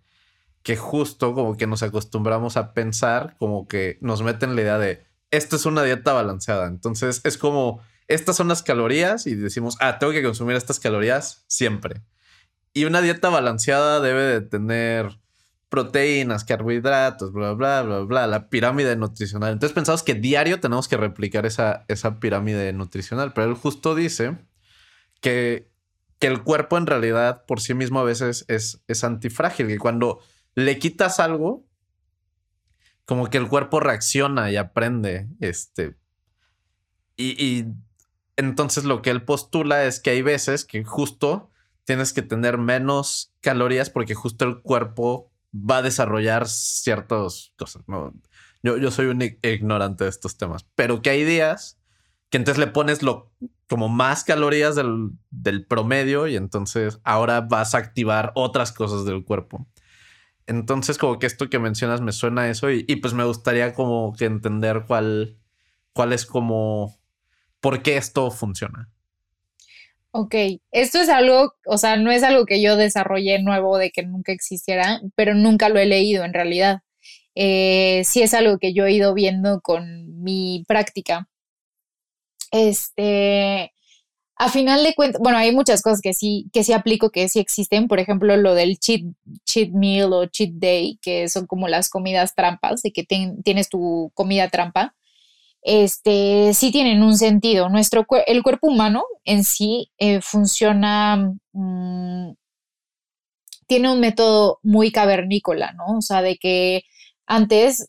[0.62, 5.02] que justo como que nos acostumbramos a pensar, como que nos meten la idea de,
[5.32, 6.68] esto es una dieta balanceada.
[6.68, 7.80] Entonces es como,
[8.14, 12.02] estas son las calorías y decimos, ah, tengo que consumir estas calorías siempre.
[12.74, 15.18] Y una dieta balanceada debe de tener
[15.68, 19.54] proteínas, carbohidratos, bla, bla, bla, bla, la pirámide nutricional.
[19.54, 24.36] Entonces pensamos que diario tenemos que replicar esa, esa pirámide nutricional, pero él justo dice
[25.20, 25.70] que,
[26.18, 30.20] que el cuerpo en realidad por sí mismo a veces es, es antifrágil, que cuando
[30.54, 31.66] le quitas algo,
[33.06, 35.96] como que el cuerpo reacciona y aprende, este,
[37.16, 37.74] y, y
[38.36, 41.50] entonces lo que él postula es que hay veces que justo
[41.84, 47.82] tienes que tener menos calorías porque justo el cuerpo va a desarrollar ciertas cosas.
[47.86, 48.14] ¿no?
[48.62, 51.78] Yo, yo soy un ignorante de estos temas, pero que hay días
[52.30, 53.30] que entonces le pones lo,
[53.68, 59.24] como más calorías del, del promedio y entonces ahora vas a activar otras cosas del
[59.24, 59.66] cuerpo.
[60.46, 63.74] Entonces, como que esto que mencionas me suena a eso y, y, pues me gustaría
[63.74, 65.38] como que entender cuál,
[65.92, 66.98] cuál es como,
[67.62, 68.90] por qué esto funciona.
[70.10, 70.34] Ok,
[70.72, 74.32] esto es algo, o sea, no es algo que yo desarrollé nuevo de que nunca
[74.32, 76.80] existiera, pero nunca lo he leído en realidad.
[77.34, 81.28] Eh, sí es algo que yo he ido viendo con mi práctica.
[82.50, 83.72] Este,
[84.36, 87.38] a final de cuentas, bueno, hay muchas cosas que sí, que sí aplico, que sí
[87.38, 87.88] existen.
[87.88, 89.02] Por ejemplo, lo del cheat,
[89.46, 94.10] cheat meal o cheat day, que son como las comidas trampas, de que tienes tu
[94.14, 94.94] comida trampa
[95.62, 97.68] este, sí tienen un sentido.
[97.68, 102.32] Nuestro, el cuerpo humano en sí eh, funciona, mm,
[103.66, 105.98] tiene un método muy cavernícola, ¿no?
[105.98, 106.82] O sea, de que
[107.26, 107.88] antes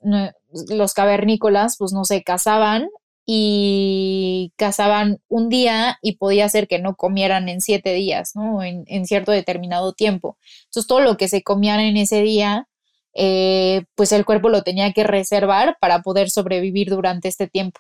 [0.70, 2.88] los cavernícolas pues no se cazaban
[3.26, 8.64] y cazaban un día y podía ser que no comieran en siete días, ¿no?
[8.64, 10.38] En, en cierto determinado tiempo.
[10.66, 12.68] Entonces todo lo que se comían en ese día
[13.14, 17.80] eh, pues el cuerpo lo tenía que reservar para poder sobrevivir durante este tiempo.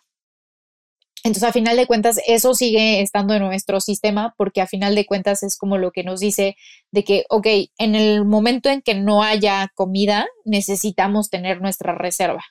[1.25, 5.05] Entonces, a final de cuentas, eso sigue estando en nuestro sistema porque a final de
[5.05, 6.57] cuentas es como lo que nos dice
[6.91, 7.47] de que, ok,
[7.77, 12.43] en el momento en que no haya comida, necesitamos tener nuestra reserva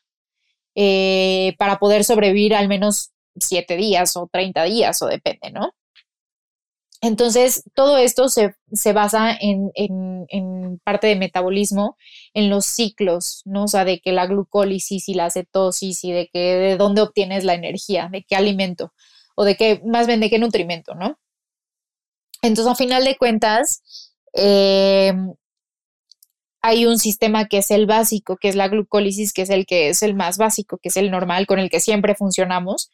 [0.75, 5.73] eh, para poder sobrevivir al menos siete días o 30 días o depende, ¿no?
[7.05, 8.55] Entonces, todo esto se,
[8.93, 11.97] basa en, parte de metabolismo,
[12.33, 13.65] en los ciclos, ¿no?
[13.65, 17.43] O sea, de que la glucólisis y la cetosis y de que de dónde obtienes
[17.43, 18.95] la energía, de qué alimento,
[19.35, 21.19] o de qué, más bien de qué nutrimento, ¿no?
[22.41, 23.83] Entonces, a final de cuentas,
[24.33, 25.35] em,
[26.63, 29.89] hay un sistema que es el básico, que es la glucólisis, que es el que
[29.89, 32.91] es el más básico, que es el normal, con el que siempre funcionamos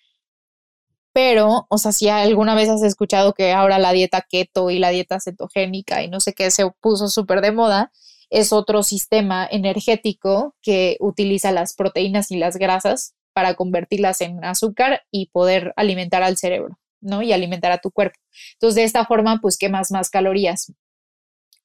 [1.19, 4.91] pero, o sea, si alguna vez has escuchado que ahora la dieta keto y la
[4.91, 7.91] dieta cetogénica y no sé qué se puso súper de moda,
[8.31, 15.03] es otro sistema energético que utiliza las proteínas y las grasas para convertirlas en azúcar
[15.11, 17.21] y poder alimentar al cerebro, ¿no?
[17.21, 18.21] Y alimentar a tu cuerpo.
[18.53, 20.73] Entonces, de esta forma, pues quemas más calorías.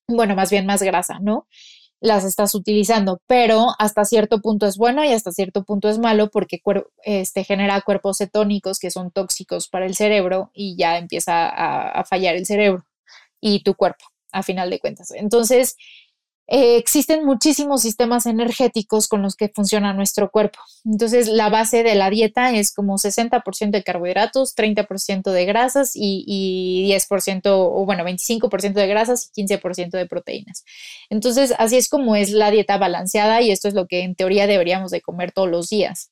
[0.07, 1.47] Bueno, más bien más grasa, ¿no?
[2.03, 6.29] Las estás utilizando, pero hasta cierto punto es bueno y hasta cierto punto es malo
[6.29, 6.61] porque
[7.05, 12.35] este, genera cuerpos cetónicos que son tóxicos para el cerebro y ya empieza a fallar
[12.35, 12.85] el cerebro
[13.39, 14.03] y tu cuerpo,
[14.33, 15.11] a final de cuentas.
[15.11, 15.77] Entonces,
[16.47, 20.59] eh, existen muchísimos sistemas energéticos con los que funciona nuestro cuerpo.
[20.83, 26.85] Entonces, la base de la dieta es como 60% de carbohidratos, 30% de grasas y,
[26.89, 30.65] 10%, o bueno, 25% de grasas y 15% de proteínas.
[31.09, 34.45] Entonces, así es como es la dieta balanceada y esto es lo que en teoría
[34.45, 36.11] deberíamos de comer todos los días.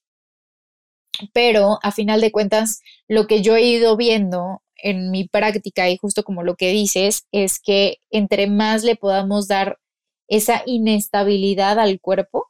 [1.34, 5.98] Pero, a final de cuentas, lo que yo he ido viendo en mi práctica y
[5.98, 9.78] justo como lo que dices, es que entre más le podamos dar
[10.32, 12.48] esa inestabilidad al cuerpo,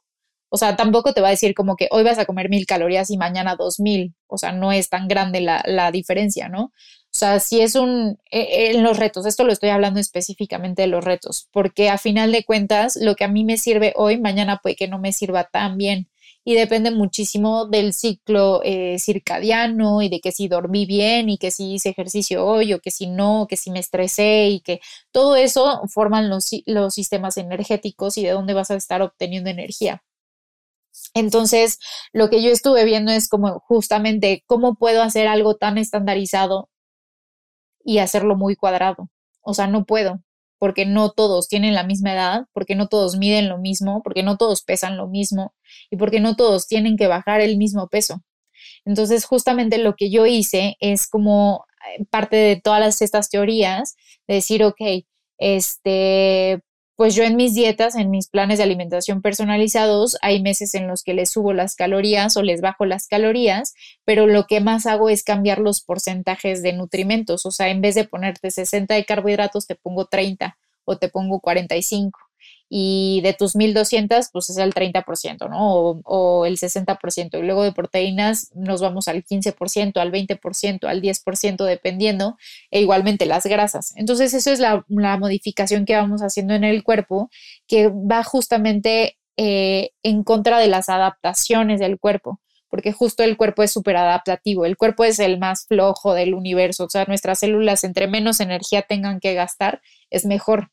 [0.50, 3.10] O sea, tampoco te va a decir como que hoy vas a comer mil calorías
[3.10, 4.14] y mañana dos mil.
[4.28, 6.64] O sea, no es tan grande la, la diferencia, ¿no?
[6.64, 6.72] O
[7.10, 11.04] sea, si es un, e, en los retos, esto lo estoy hablando específicamente de los
[11.04, 14.76] retos, porque a final de cuentas, lo que a mí me sirve hoy, mañana puede
[14.76, 16.08] que no me sirva tan bien
[16.44, 21.50] y depende muchísimo del ciclo eh, circadiano y de que si dormí bien y que
[21.50, 24.80] si hice ejercicio hoy o que si no, que si me estresé y que
[25.12, 30.02] todo eso forman los, los sistemas energéticos y de dónde vas a estar obteniendo energía.
[31.14, 31.78] Entonces,
[32.12, 36.70] lo que yo estuve viendo es como justamente cómo puedo hacer algo tan estandarizado
[37.84, 39.08] y hacerlo muy cuadrado.
[39.42, 40.20] O sea, no puedo
[40.62, 44.36] porque no todos tienen la misma edad, porque no todos miden lo mismo, porque no
[44.36, 45.56] todos pesan lo mismo
[45.90, 48.22] y porque no todos tienen que bajar el mismo peso.
[48.84, 51.64] Entonces, justamente lo que yo hice es como
[51.98, 53.96] eh, parte de todas estas teorías,
[54.28, 54.80] de decir, ok,
[55.38, 56.62] este,
[56.96, 61.02] pues yo en mis dietas, en mis planes de alimentación personalizados, hay meses en los
[61.02, 63.74] que les subo las calorías o les bajo las calorías,
[64.04, 67.94] pero lo que más hago es cambiar los porcentajes de nutrimentos, o sea, en vez
[67.94, 72.18] de ponerte 60 de carbohidratos, te pongo 30 o te pongo 45
[72.74, 75.74] y de tus 1200, pues es el 30%, ¿no?
[75.74, 77.38] O, o, el 60%.
[77.38, 82.38] Y luego de proteínas nos vamos al 15%, al 20%, al 10%, dependiendo,
[82.70, 83.92] e igualmente las grasas.
[83.96, 87.28] Entonces, eso es la, modificación que vamos haciendo en el cuerpo,
[87.68, 92.40] que va justamente eh, en contra de las adaptaciones del cuerpo
[92.70, 96.84] porque justo el cuerpo es súper adaptativo, el cuerpo es el más flojo del universo,
[96.84, 100.70] o sea, nuestras células entre menos energía tengan que gastar, es mejor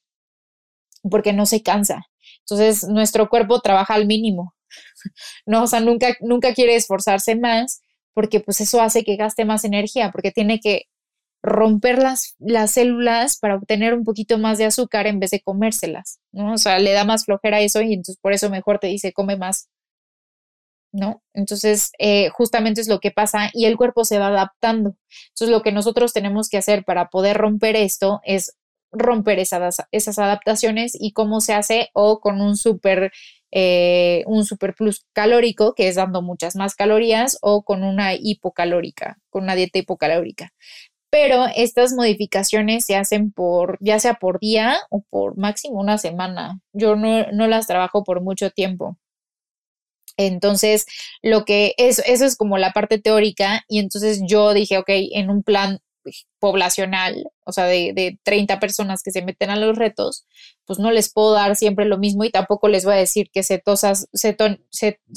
[1.10, 2.06] porque no se cansa.
[2.42, 4.54] Entonces, nuestro cuerpo trabaja al mínimo.
[5.46, 7.82] No, o sea, nunca, nunca quiere esforzarse más
[8.14, 10.88] porque pues eso hace que gaste más energía, porque tiene que
[11.42, 16.20] romper las, las células para obtener un poquito más de azúcar en vez de comérselas,
[16.32, 16.54] ¿no?
[16.54, 19.38] O sea, le da más flojera eso y entonces por eso mejor te dice come
[19.38, 19.70] más,
[20.92, 21.22] ¿no?
[21.34, 24.96] Entonces, eh, justamente es lo que pasa y el cuerpo se va adaptando.
[25.30, 28.58] Entonces, lo que nosotros tenemos que hacer para poder romper esto es
[28.92, 33.12] romper esas, esas adaptaciones y cómo se hace o con un super,
[33.52, 34.46] eh, un
[34.78, 39.80] plus calórico, que es dando muchas más calorías, o con una hipocalórica, con una dieta
[39.80, 40.52] hipocalórica.
[41.12, 46.60] Pero estas modificaciones se hacen por, ya sea por día o por máximo una semana.
[46.74, 48.98] Yo no, no las trabajo por mucho tiempo.
[50.18, 50.86] Entonces,
[51.24, 55.30] lo que es, eso es como la parte teórica y entonces yo dije, ok, en
[55.30, 55.80] un plan
[56.40, 60.26] poblacional, o sea, de, de 30 personas que se meten a los retos,
[60.66, 63.44] pues no les puedo dar siempre lo mismo y tampoco les voy a decir que
[63.44, 64.38] se tosas, se,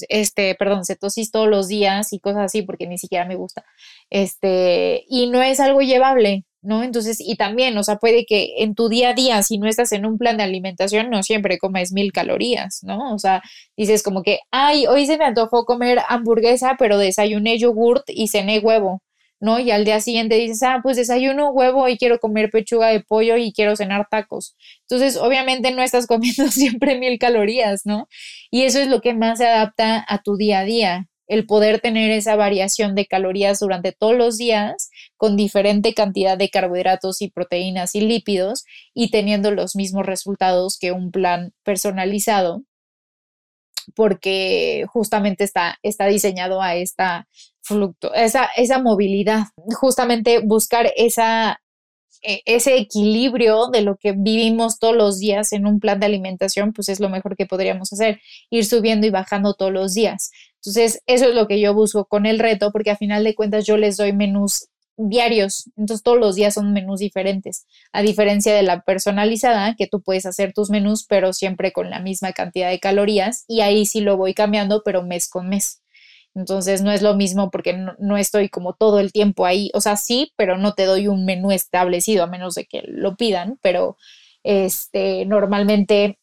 [0.09, 0.97] este, perdón, se
[1.31, 3.65] todos los días y cosas así, porque ni siquiera me gusta.
[4.11, 6.83] Este, y no es algo llevable, ¿no?
[6.83, 9.93] Entonces, y también, o sea, puede que en tu día a día, si no estás
[9.93, 13.15] en un plan de alimentación, no siempre comes mil calorías, ¿no?
[13.15, 13.43] O sea,
[13.77, 18.61] dices como que, ay, hoy se me antojó comer hamburguesa, pero desayuné yogurt y cené
[18.61, 19.03] huevo.
[19.43, 19.59] ¿No?
[19.59, 23.37] Y al día siguiente dices, ah, pues desayuno huevo y quiero comer pechuga de pollo
[23.37, 24.57] y quiero cenar tacos.
[24.89, 28.09] Entonces, obviamente no estás comiendo siempre mil calorías, ¿no?
[28.53, 31.81] Y eso es lo que más se adapta a tu día a día, el poder
[31.81, 37.29] tener esa variación de calorías durante todos los días con diferente cantidad de carbohidratos y
[37.29, 38.65] proteínas y lípidos
[38.95, 42.63] y teniendo los mismos resultados que un plan personalizado
[43.97, 47.27] porque justamente está, está diseñado a esta
[47.63, 49.45] flucto, esa, esa movilidad,
[49.81, 51.61] justamente buscar esa,
[52.23, 56.73] e, ese equilibrio de lo que vivimos todos los días en un plan de alimentación,
[56.73, 58.21] pues es lo mejor que podríamos hacer,
[58.51, 60.31] ir subiendo y bajando todos los días.
[60.57, 63.67] Entonces, eso es lo que yo busco con el reto, porque a final de cuentas
[63.67, 68.63] yo les doy menús diarios, entonces todos los días son menús diferentes, a diferencia de
[68.63, 72.79] la personalizada, que tú puedes hacer tus menús, pero siempre con la misma cantidad de
[72.79, 75.82] calorías, y ahí sí lo voy cambiando, pero mes con mes.
[76.35, 79.71] Entonces no es lo mismo porque no, estoy como todo el tiempo ahí.
[79.75, 83.17] O sea, sí, pero no te doy un menú establecido a menos de que lo
[83.17, 83.97] pidan, pero
[84.43, 86.19] este normalmente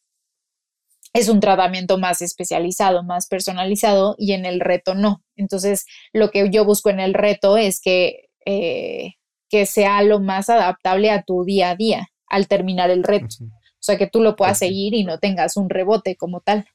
[1.12, 5.22] es un tratamiento más especializado, más personalizado y en el reto no.
[5.36, 9.14] Entonces, lo que yo busco en el reto es que, eh,
[9.48, 13.26] que sea lo más adaptable a tu día a día al terminar el reto.
[13.42, 16.66] O sea, que tú lo puedas seguir y no tengas un rebote como tal.